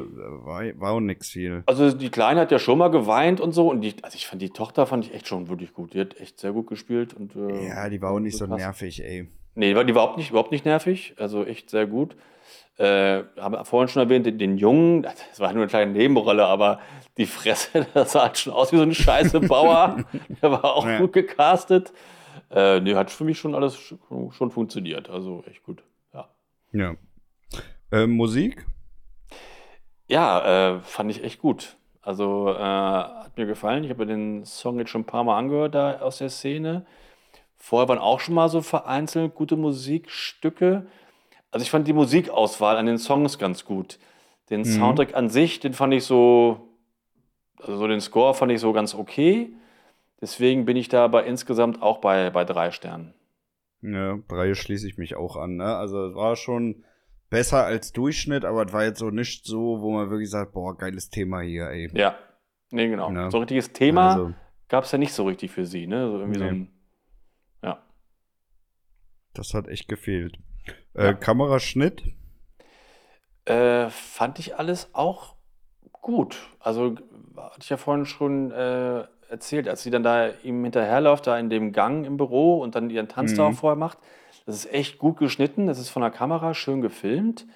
war, 0.45 0.63
war 0.81 0.93
auch 0.93 1.01
nix 1.01 1.31
viel. 1.31 1.63
Also 1.67 1.93
die 1.93 2.11
Kleine 2.11 2.41
hat 2.41 2.51
ja 2.53 2.59
schon 2.59 2.79
mal 2.79 2.89
geweint 2.89 3.41
und 3.41 3.53
so. 3.53 3.71
Und 3.71 3.81
die, 3.83 3.95
also 4.03 4.17
ich 4.17 4.27
fand 4.27 4.43
die 4.43 4.51
Tochter 4.51 4.87
fand 4.87 5.07
ich 5.07 5.15
echt 5.15 5.29
schon 5.29 5.49
wirklich 5.49 5.73
gut. 5.73 5.95
Die 5.95 6.01
hat 6.01 6.19
echt 6.21 6.39
sehr 6.41 6.53
gut 6.53 6.67
gespielt. 6.69 7.15
Und, 7.15 7.35
äh, 7.37 7.67
Ja, 7.69 7.89
die 7.89 8.01
war 8.03 8.13
auch 8.13 8.21
nicht 8.21 8.37
so 8.37 8.47
nervig, 8.47 9.03
ey. 9.05 9.29
Nee, 9.59 9.71
die 9.71 9.75
war, 9.77 9.85
die 9.85 9.91
überhaupt 9.91 10.17
nicht, 10.19 10.31
überhaupt 10.31 10.53
nicht 10.53 10.65
nervig. 10.65 11.15
Also 11.19 11.45
echt 11.45 11.69
sehr 11.71 11.87
gut. 11.87 12.17
Äh, 12.77 13.25
habe 13.41 13.65
vorhin 13.65 13.89
schon 13.89 14.03
erwähnt, 14.03 14.25
den, 14.25 14.39
den 14.39 14.57
Jungen, 14.57 15.03
das 15.03 15.41
war 15.41 15.53
nur 15.53 15.63
eine 15.63 15.69
kleine 15.69 15.91
Nebenrolle, 15.91 16.47
aber 16.47 16.79
die 17.17 17.27
Fresse, 17.27 17.87
das 17.95 18.13
sah 18.13 18.23
halt 18.23 18.39
schon 18.39 18.53
aus 18.53 18.73
wie 18.73 18.77
so 18.77 18.83
ein 18.85 18.95
scheiße 18.95 19.41
Bauer. 19.41 20.05
Der 20.43 20.53
war 20.53 20.65
auch 20.65 20.87
Ja. 20.87 20.99
gut 20.99 21.13
gecastet. 21.13 21.93
Äh, 22.51 22.79
nee, 22.81 22.95
hat 22.95 23.11
für 23.11 23.25
mich 23.25 23.39
schon 23.39 23.55
alles 23.57 23.77
sch- 23.77 24.33
schon 24.33 24.51
funktioniert. 24.53 25.11
Also 25.11 25.43
echt 25.51 25.65
gut. 25.65 25.83
Ja, 26.15 26.29
Ja. 26.73 26.95
Ähm, 27.91 28.13
Musik? 28.13 28.65
ja 30.09 30.77
äh, 30.77 30.81
fand 30.81 31.11
ich 31.11 31.23
echt 31.25 31.41
gut. 31.41 31.77
Also 32.01 32.49
äh, 32.51 32.59
hat 32.63 33.37
mir 33.37 33.47
gefallen. 33.47 33.85
Ich 33.85 33.91
habe 33.91 34.07
den 34.07 34.45
Song 34.45 34.79
jetzt 34.79 34.91
schon 34.91 35.03
ein 35.03 35.07
paar 35.07 35.25
Mal 35.25 35.37
angehört 35.37 35.75
da 35.75 35.99
aus 36.01 36.19
der 36.19 36.31
Szene. 36.31 36.87
Vorher 37.59 37.89
waren 37.89 37.99
auch 37.99 38.21
schon 38.21 38.35
mal 38.35 38.49
so 38.49 38.63
vereinzelt 38.63 39.35
gute 39.35 39.57
Musikstücke. 39.57 40.87
Also 41.51 41.63
ich 41.65 41.71
fand 41.71 41.87
die 41.89 41.93
Musikauswahl 41.93 42.77
an 42.77 42.87
den 42.87 42.99
Songs 42.99 43.39
ganz 43.39 43.65
gut. 43.65 43.99
Den 44.51 44.61
Mhm. 44.61 44.65
Soundtrack 44.65 45.15
an 45.15 45.29
sich, 45.29 45.61
den 45.61 45.73
fand 45.75 45.93
ich 45.93 46.05
so, 46.05 46.69
also 47.59 47.77
so 47.77 47.87
den 47.89 48.01
Score 48.01 48.35
fand 48.35 48.53
ich 48.53 48.61
so 48.61 48.73
ganz 48.73 48.95
okay. 48.95 49.51
Deswegen 50.21 50.65
bin 50.65 50.77
ich 50.77 50.89
da 50.89 51.05
aber 51.05 51.25
insgesamt 51.27 51.83
auch 51.83 51.99
bei, 51.99 52.31
bei 52.31 52.45
drei 52.45 52.71
Sternen. 52.71 53.15
Ja, 53.83 54.19
drei 54.29 54.55
schließe 54.55 54.89
ich 54.89 54.99
mich 54.99 55.15
auch 55.17 55.37
an, 55.37 55.57
ne? 55.57 55.77
Also 55.77 56.07
es 56.07 56.15
war 56.17 56.35
schon 56.37 56.85
besser 57.31 57.65
als 57.65 57.93
Durchschnitt, 57.93 58.45
aber 58.45 58.65
es 58.67 58.73
war 58.73 58.85
jetzt 58.85 58.99
so 58.99 59.11
nicht 59.11 59.45
so, 59.45 59.81
wo 59.81 59.93
man 59.93 60.11
wirklich 60.11 60.31
sagt, 60.31 60.53
boah, 60.53 60.77
geiles 60.77 61.11
Thema 61.11 61.41
hier, 61.43 61.69
ey. 61.69 61.89
Ja, 61.95 62.17
nee, 62.71 62.89
genau. 62.89 63.13
Ja. 63.13 63.31
So 63.31 63.37
ein 63.39 63.43
richtiges 63.43 63.73
Thema 63.73 64.13
Also, 64.13 64.33
gab 64.69 64.85
es 64.85 64.93
ja 64.93 64.99
nicht 64.99 65.13
so 65.13 65.25
richtig 65.27 65.51
für 65.53 65.65
sie, 65.67 65.87
ne? 65.87 66.09
So 66.11 66.19
irgendwie 66.19 66.39
so 66.39 66.45
Nee. 66.45 66.51
ein, 66.51 66.61
ja. 66.63 66.69
Das 69.39 69.55
hat 69.55 69.69
echt 69.69 69.89
gefehlt. 69.89 70.39
Äh, 70.95 71.07
Ja. 71.07 71.13
Kameraschnitt? 71.15 72.03
Äh, 73.45 73.89
fand 73.91 74.39
ich 74.39 74.57
alles 74.57 74.91
auch 74.93 75.35
gut. 75.93 76.37
Also, 76.61 76.97
hatte 77.37 77.61
ich 77.63 77.71
ja 77.71 77.77
vorhin 77.77 78.05
schon 78.05 78.51
äh, 78.51 79.05
erzählt, 79.31 79.69
als 79.69 79.83
sie 79.83 79.91
dann 79.91 80.03
da 80.03 80.29
ihm 80.43 80.63
hinterherläuft, 80.65 81.27
da 81.27 81.39
in 81.39 81.49
dem 81.51 81.73
Gang 81.73 82.07
im 82.07 82.17
Büro 82.17 82.61
und 82.61 82.75
dann 82.75 82.91
ihren 82.91 83.09
Tanz 83.09 83.35
da 83.35 83.43
Mhm. 83.49 83.55
auch 83.55 83.59
vorher 83.59 83.77
macht. 83.77 83.99
Das 84.47 84.55
ist 84.57 84.73
echt 84.73 84.99
gut 84.99 85.19
geschnitten. 85.19 85.67
Das 85.67 85.79
ist 85.79 85.89
von 85.91 86.03
der 86.03 86.11
Kamera 86.11 86.55
schön 86.55 86.81
gefilmt. 86.81 87.47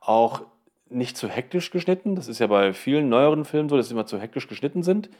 Auch 0.00 0.42
nicht 0.88 1.16
zu 1.16 1.28
hektisch 1.28 1.70
geschnitten. 1.70 2.14
Das 2.14 2.28
ist 2.28 2.38
ja 2.38 2.46
bei 2.46 2.72
vielen 2.72 3.08
neueren 3.08 3.44
Filmen 3.44 3.68
so, 3.68 3.76
dass 3.76 3.88
sie 3.88 3.94
immer 3.94 4.06
zu 4.06 4.20
hektisch 4.20 4.46
geschnitten 4.46 4.82
sind. 4.84 5.10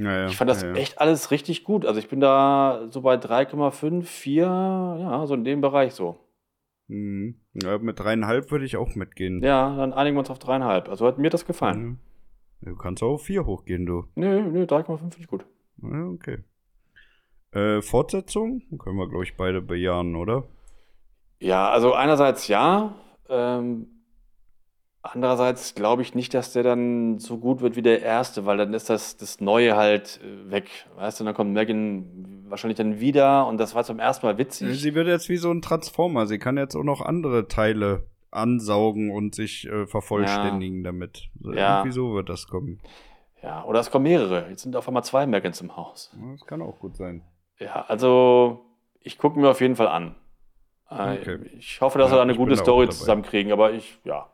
Naja, 0.00 0.28
Ich 0.28 0.36
fand 0.36 0.48
das 0.48 0.62
ja, 0.62 0.68
ja. 0.68 0.74
echt 0.76 0.98
alles 0.98 1.30
richtig 1.30 1.62
gut. 1.62 1.84
Also 1.84 2.00
ich 2.00 2.08
bin 2.08 2.20
da 2.20 2.86
so 2.88 3.02
bei 3.02 3.16
3,5, 3.16 4.02
4, 4.04 4.42
ja, 4.44 5.26
so 5.26 5.34
in 5.34 5.44
dem 5.44 5.60
Bereich 5.60 5.92
so. 5.92 6.18
Mhm. 6.88 7.36
ja. 7.52 7.78
Mit 7.78 7.98
dreieinhalb 7.98 8.50
würde 8.50 8.64
ich 8.64 8.76
auch 8.76 8.94
mitgehen. 8.94 9.42
Ja, 9.42 9.76
dann 9.76 9.92
einigen 9.92 10.16
wir 10.16 10.20
uns 10.20 10.30
auf 10.30 10.38
dreieinhalb. 10.38 10.88
Also 10.88 11.06
hat 11.06 11.18
mir 11.18 11.28
das 11.30 11.44
gefallen. 11.44 11.98
Ja. 12.62 12.70
Du 12.70 12.76
kannst 12.76 13.02
auch 13.02 13.14
auf 13.14 13.22
vier 13.24 13.44
hochgehen, 13.44 13.84
du. 13.86 14.04
Nö, 14.14 14.40
nö, 14.42 14.64
3,5 14.64 14.98
finde 14.98 15.16
ich 15.18 15.26
gut. 15.26 15.44
Ja, 15.82 16.06
okay. 16.06 16.38
Äh, 17.52 17.82
Fortsetzung? 17.82 18.62
Können 18.78 18.96
wir, 18.96 19.08
glaube 19.08 19.24
ich, 19.24 19.36
beide 19.36 19.60
bejahen, 19.60 20.16
oder? 20.16 20.44
Ja, 21.40 21.70
also 21.70 21.92
einerseits 21.94 22.48
ja, 22.48 22.94
ähm, 23.28 23.86
andererseits 25.02 25.74
glaube 25.74 26.02
ich 26.02 26.14
nicht, 26.14 26.34
dass 26.34 26.52
der 26.52 26.62
dann 26.62 27.18
so 27.18 27.38
gut 27.38 27.60
wird 27.60 27.76
wie 27.76 27.82
der 27.82 28.02
erste, 28.02 28.46
weil 28.46 28.56
dann 28.58 28.74
ist 28.74 28.90
das, 28.90 29.16
das 29.16 29.40
Neue 29.40 29.76
halt 29.76 30.20
äh, 30.22 30.50
weg. 30.50 30.68
Weißt 30.96 31.20
du, 31.20 31.24
dann 31.24 31.34
kommt 31.34 31.52
Megan 31.52 32.44
wahrscheinlich 32.48 32.76
dann 32.76 33.00
wieder 33.00 33.46
und 33.46 33.58
das 33.58 33.74
war 33.74 33.84
zum 33.84 33.98
ersten 33.98 34.26
Mal 34.26 34.38
witzig. 34.38 34.80
Sie 34.80 34.94
wird 34.94 35.06
jetzt 35.08 35.28
wie 35.28 35.36
so 35.36 35.50
ein 35.50 35.62
Transformer. 35.62 36.26
Sie 36.26 36.38
kann 36.38 36.56
jetzt 36.56 36.74
auch 36.76 36.84
noch 36.84 37.00
andere 37.00 37.48
Teile 37.48 38.06
ansaugen 38.30 39.10
und 39.10 39.34
sich 39.34 39.66
äh, 39.68 39.86
vervollständigen 39.86 40.84
damit. 40.84 41.28
So, 41.40 41.52
Ja. 41.52 41.78
Irgendwie 41.78 41.92
so 41.94 42.14
wird 42.14 42.28
das 42.28 42.46
kommen. 42.46 42.80
Ja, 43.42 43.64
oder 43.64 43.80
es 43.80 43.90
kommen 43.90 44.02
mehrere. 44.04 44.48
Jetzt 44.50 44.62
sind 44.62 44.76
auf 44.76 44.86
einmal 44.86 45.02
zwei 45.04 45.26
Megans 45.26 45.60
im 45.60 45.76
Haus. 45.76 46.10
Ja, 46.14 46.32
Das 46.32 46.46
kann 46.46 46.60
auch 46.62 46.78
gut 46.78 46.96
sein. 46.96 47.22
Ja, 47.58 47.84
also 47.88 48.64
ich 49.00 49.18
gucke 49.18 49.38
mir 49.40 49.48
auf 49.48 49.60
jeden 49.60 49.76
Fall 49.76 49.88
an. 49.88 50.14
Äh, 50.90 51.18
Okay. 51.20 51.38
Ich 51.58 51.80
hoffe, 51.80 51.98
dass 51.98 52.08
Ja, 52.10 52.14
wir 52.14 52.16
da 52.18 52.22
eine 52.22 52.34
gute 52.36 52.56
Story 52.56 52.88
zusammenkriegen, 52.88 53.52
aber 53.52 53.72
ich, 53.72 53.98
ja. 54.04 54.29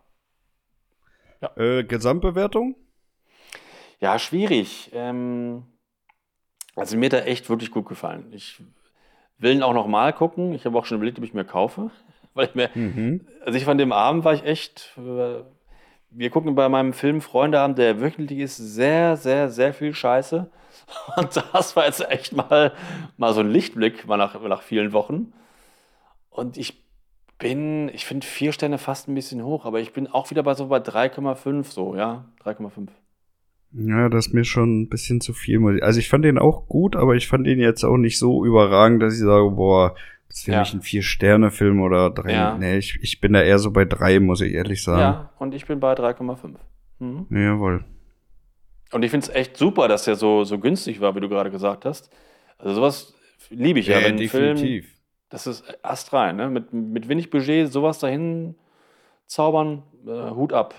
Äh, 1.56 1.84
Gesamtbewertung? 1.84 2.76
Ja, 4.00 4.18
schwierig. 4.18 4.90
Ähm, 4.92 5.64
also 6.74 6.96
mir 6.96 7.06
hat 7.06 7.12
er 7.14 7.26
echt 7.26 7.48
wirklich 7.48 7.70
gut 7.70 7.86
gefallen. 7.88 8.32
Ich 8.32 8.60
will 9.38 9.52
ihn 9.54 9.62
auch 9.62 9.72
noch 9.74 9.86
mal 9.86 10.12
gucken. 10.12 10.52
Ich 10.54 10.64
habe 10.66 10.78
auch 10.78 10.84
schon 10.84 10.96
überlegt, 10.96 11.18
ob 11.18 11.24
ich 11.24 11.34
mir 11.34 11.44
kaufe. 11.44 11.90
Weil 12.34 12.48
ich 12.48 12.54
mir, 12.54 12.70
Mhm. 12.74 13.26
also 13.44 13.56
ich 13.56 13.64
fand 13.64 13.80
dem 13.80 13.92
Abend 13.92 14.24
war 14.24 14.34
ich 14.34 14.44
echt. 14.44 14.92
äh, 14.98 15.42
Wir 16.10 16.30
gucken 16.30 16.54
bei 16.54 16.68
meinem 16.68 16.92
Film 16.92 17.20
Freundeabend, 17.20 17.78
der 17.78 18.00
wöchentlich 18.00 18.38
ist, 18.38 18.56
sehr, 18.56 19.16
sehr, 19.16 19.48
sehr 19.50 19.72
viel 19.74 19.94
Scheiße. 19.94 20.50
Und 21.16 21.42
das 21.52 21.74
war 21.74 21.86
jetzt 21.86 22.08
echt 22.10 22.32
mal, 22.34 22.72
mal 23.16 23.32
so 23.34 23.40
ein 23.40 23.50
Lichtblick, 23.50 24.06
mal 24.06 24.16
nach, 24.18 24.38
nach 24.42 24.62
vielen 24.62 24.92
Wochen. 24.92 25.32
Und 26.30 26.58
ich 26.58 26.82
bin, 27.38 27.88
ich 27.90 28.04
finde 28.06 28.26
vier 28.26 28.52
Sterne 28.52 28.78
fast 28.78 29.08
ein 29.08 29.14
bisschen 29.14 29.44
hoch, 29.44 29.64
aber 29.66 29.80
ich 29.80 29.92
bin 29.92 30.06
auch 30.06 30.30
wieder 30.30 30.42
bei 30.42 30.54
so 30.54 30.66
bei 30.68 30.78
3,5 30.78 31.64
so, 31.64 31.94
ja, 31.96 32.26
3,5. 32.44 32.88
Ja, 33.72 34.08
das 34.08 34.28
ist 34.28 34.32
mir 34.32 34.44
schon 34.44 34.82
ein 34.82 34.88
bisschen 34.88 35.20
zu 35.20 35.32
viel. 35.34 35.82
Also 35.82 35.98
ich 35.98 36.08
fand 36.08 36.24
den 36.24 36.38
auch 36.38 36.66
gut, 36.66 36.96
aber 36.96 37.14
ich 37.14 37.26
fand 37.28 37.46
den 37.46 37.58
jetzt 37.58 37.84
auch 37.84 37.96
nicht 37.98 38.18
so 38.18 38.44
überragend, 38.44 39.02
dass 39.02 39.14
ich 39.14 39.20
sage, 39.20 39.50
boah, 39.50 39.94
das 40.28 40.38
ist 40.38 40.44
für 40.46 40.52
Ja. 40.52 40.60
mich 40.60 40.72
ein 40.72 40.80
Vier-Sterne-Film 40.82 41.80
oder 41.82 42.10
drei. 42.10 42.32
Ja. 42.32 42.56
Nee, 42.56 42.78
ich, 42.78 42.98
ich 43.02 43.20
bin 43.20 43.32
da 43.34 43.42
eher 43.42 43.58
so 43.58 43.70
bei 43.70 43.84
drei, 43.84 44.18
muss 44.20 44.40
ich 44.40 44.54
ehrlich 44.54 44.82
sagen. 44.82 45.00
Ja, 45.00 45.30
und 45.38 45.54
ich 45.54 45.66
bin 45.66 45.78
bei 45.80 45.92
3,5. 45.92 46.54
Mhm. 47.00 47.26
Jawohl. 47.30 47.84
Und 48.92 49.02
ich 49.02 49.10
finde 49.10 49.26
es 49.26 49.34
echt 49.34 49.56
super, 49.56 49.88
dass 49.88 50.04
der 50.04 50.14
so, 50.16 50.44
so 50.44 50.58
günstig 50.58 51.00
war, 51.00 51.14
wie 51.14 51.20
du 51.20 51.28
gerade 51.28 51.50
gesagt 51.50 51.84
hast. 51.84 52.08
Also 52.58 52.76
sowas 52.76 53.14
liebe 53.50 53.78
ich 53.80 53.88
ja, 53.88 53.98
wenn 54.02 54.16
ein 54.18 54.28
Film, 54.28 54.56
das 55.28 55.46
ist 55.46 55.64
astrein, 55.84 56.36
ne? 56.36 56.48
Mit, 56.50 56.72
mit 56.72 57.08
wenig 57.08 57.30
Budget 57.30 57.72
sowas 57.72 57.98
dahin 57.98 58.54
zaubern, 59.26 59.82
äh, 60.06 60.30
Hut 60.30 60.52
ab. 60.52 60.74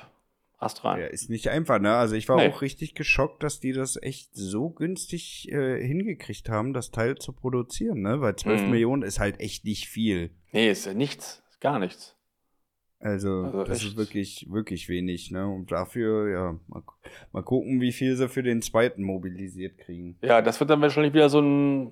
Astrein. 0.60 1.00
Ja, 1.00 1.06
ist 1.06 1.30
nicht 1.30 1.50
einfach, 1.52 1.80
ne? 1.80 1.94
Also 1.96 2.16
ich 2.16 2.28
war 2.30 2.38
Nee. 2.38 2.48
auch 2.50 2.62
richtig 2.64 2.96
geschockt, 2.96 3.44
dass 3.44 3.60
die 3.60 3.74
das 3.74 3.96
echt 4.02 4.34
so 4.34 4.72
günstig 4.72 5.52
äh, 5.52 5.86
hingekriegt 5.86 6.50
haben, 6.50 6.74
das 6.74 6.90
Teil 6.90 7.16
zu 7.20 7.32
produzieren, 7.32 8.02
ne? 8.02 8.22
Weil 8.22 8.36
12 8.38 8.64
Mhm. 8.64 8.72
Millionen 8.72 9.04
ist 9.04 9.20
halt 9.20 9.40
echt 9.40 9.66
nicht 9.66 9.88
viel. 9.88 10.32
Nee, 10.52 10.72
ist 10.72 10.88
ja 10.88 10.96
nichts, 10.96 11.44
ist 11.52 11.62
gar 11.62 11.78
nichts. 11.78 12.16
Also, 13.00 13.44
Also 13.44 13.64
das 13.66 13.78
echt. 13.84 13.90
ist 13.90 13.98
wirklich, 13.98 14.48
wirklich 14.50 14.90
wenig, 14.90 15.30
ne? 15.30 15.48
Und 15.48 15.72
dafür, 15.72 16.28
ja, 16.32 16.60
mal, 16.66 16.82
mal 17.32 17.44
gucken, 17.44 17.80
wie 17.80 17.92
viel 17.92 18.16
sie 18.16 18.28
für 18.28 18.42
den 18.42 18.64
zweiten 18.64 19.04
mobilisiert 19.04 19.78
kriegen. 19.78 20.18
Ja, 20.24 20.42
das 20.42 20.60
wird 20.60 20.72
dann 20.72 20.82
wahrscheinlich 20.82 21.14
wieder 21.14 21.30
so 21.30 21.40
ein, 21.40 21.92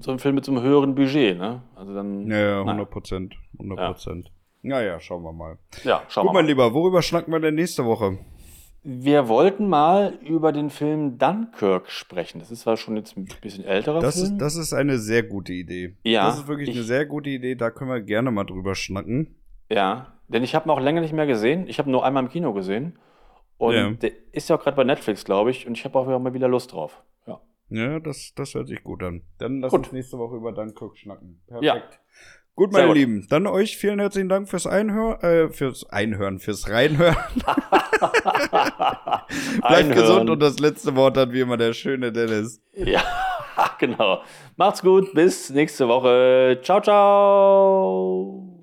so 0.00 0.10
ein 0.10 0.18
Film 0.18 0.34
mit 0.36 0.44
so 0.44 0.52
einem 0.52 0.62
höheren 0.62 0.94
Budget, 0.94 1.38
ne? 1.38 1.62
Also 1.74 1.94
dann. 1.94 2.26
Ja, 2.30 2.38
ja, 2.38 2.64
na, 2.64 2.72
100 2.72 2.90
Prozent. 2.90 3.34
100 3.58 3.78
Prozent. 3.92 4.32
Naja, 4.62 4.98
schauen 5.00 5.22
wir 5.22 5.32
mal. 5.32 5.58
ja, 5.84 6.02
schauen 6.08 6.22
Gut, 6.26 6.30
wir 6.32 6.34
mein 6.38 6.44
mal. 6.44 6.48
Lieber, 6.50 6.72
worüber 6.74 7.02
schnacken 7.02 7.32
wir 7.32 7.40
denn 7.40 7.54
nächste 7.54 7.84
Woche? 7.84 8.18
Wir 8.86 9.28
wollten 9.28 9.66
mal 9.68 10.18
über 10.22 10.52
den 10.52 10.68
Film 10.70 11.16
Dunkirk 11.16 11.90
sprechen. 11.90 12.38
Das 12.38 12.50
ist 12.50 12.60
zwar 12.60 12.76
schon 12.76 12.96
jetzt 12.96 13.16
ein 13.16 13.26
bisschen 13.40 13.64
älterer 13.64 14.00
Das 14.00 14.16
Film. 14.20 14.32
ist, 14.34 14.38
das 14.40 14.56
ist 14.56 14.72
eine 14.74 14.98
sehr 14.98 15.22
gute 15.22 15.52
Idee. 15.54 15.96
Ja, 16.04 16.26
Das 16.26 16.38
ist 16.40 16.48
wirklich 16.48 16.68
ich- 16.70 16.76
eine 16.76 16.84
sehr 16.84 17.06
gute 17.06 17.30
Idee, 17.30 17.54
da 17.54 17.70
können 17.70 17.90
wir 17.90 18.00
gerne 18.02 18.30
mal 18.30 18.44
drüber 18.44 18.74
schnacken. 18.74 19.36
Ja, 19.70 20.18
denn 20.28 20.42
ich 20.42 20.54
habe 20.54 20.68
ihn 20.68 20.70
auch 20.70 20.80
länger 20.80 21.00
nicht 21.00 21.14
mehr 21.14 21.26
gesehen. 21.26 21.66
Ich 21.66 21.78
habe 21.78 21.88
ihn 21.88 21.92
nur 21.92 22.04
einmal 22.04 22.22
im 22.24 22.28
Kino 22.28 22.52
gesehen. 22.52 22.98
Und 23.56 23.74
Ja. 23.74 23.90
der 23.90 24.12
ist 24.32 24.48
ja 24.50 24.56
auch 24.56 24.62
gerade 24.62 24.76
bei 24.76 24.84
Netflix, 24.84 25.24
glaube 25.24 25.50
ich. 25.50 25.66
Und 25.66 25.78
ich 25.78 25.84
habe 25.86 25.98
auch 25.98 26.06
mal 26.18 26.34
wieder 26.34 26.48
Lust 26.48 26.72
drauf. 26.72 27.02
Ja. 27.26 27.40
Ja, 27.74 27.98
das, 27.98 28.32
das 28.36 28.54
hört 28.54 28.68
sich 28.68 28.84
gut 28.84 29.02
an. 29.02 29.22
Dann 29.38 29.60
lass 29.60 29.72
Gut. 29.72 29.80
uns 29.80 29.92
nächste 29.92 30.16
Woche 30.16 30.36
über 30.36 30.52
Dunkirk 30.52 30.96
schnacken. 30.96 31.42
Perfekt. 31.48 31.64
Ja. 31.64 31.82
Gut, 32.54 32.72
meine 32.72 32.86
gut. 32.86 32.96
Lieben, 32.96 33.26
dann 33.28 33.48
euch 33.48 33.76
vielen 33.76 33.98
herzlichen 33.98 34.28
Dank 34.28 34.48
fürs 34.48 34.68
Einhören, 34.68 35.20
äh, 35.22 35.48
fürs 35.50 35.90
Einhören, 35.90 36.38
fürs 36.38 36.70
Reinhören. 36.70 37.16
Bleibt 39.60 39.92
gesund 39.92 40.30
und 40.30 40.40
das 40.40 40.60
letzte 40.60 40.94
Wort 40.94 41.16
hat 41.16 41.32
wie 41.32 41.40
immer 41.40 41.56
der 41.56 41.72
schöne 41.72 42.12
Dennis. 42.12 42.62
Ja, 42.74 43.02
genau. 43.80 44.22
Macht's 44.56 44.82
gut. 44.82 45.12
Bis 45.14 45.50
nächste 45.50 45.88
Woche. 45.88 46.60
Ciao, 46.62 46.80
ciao. 46.80 48.44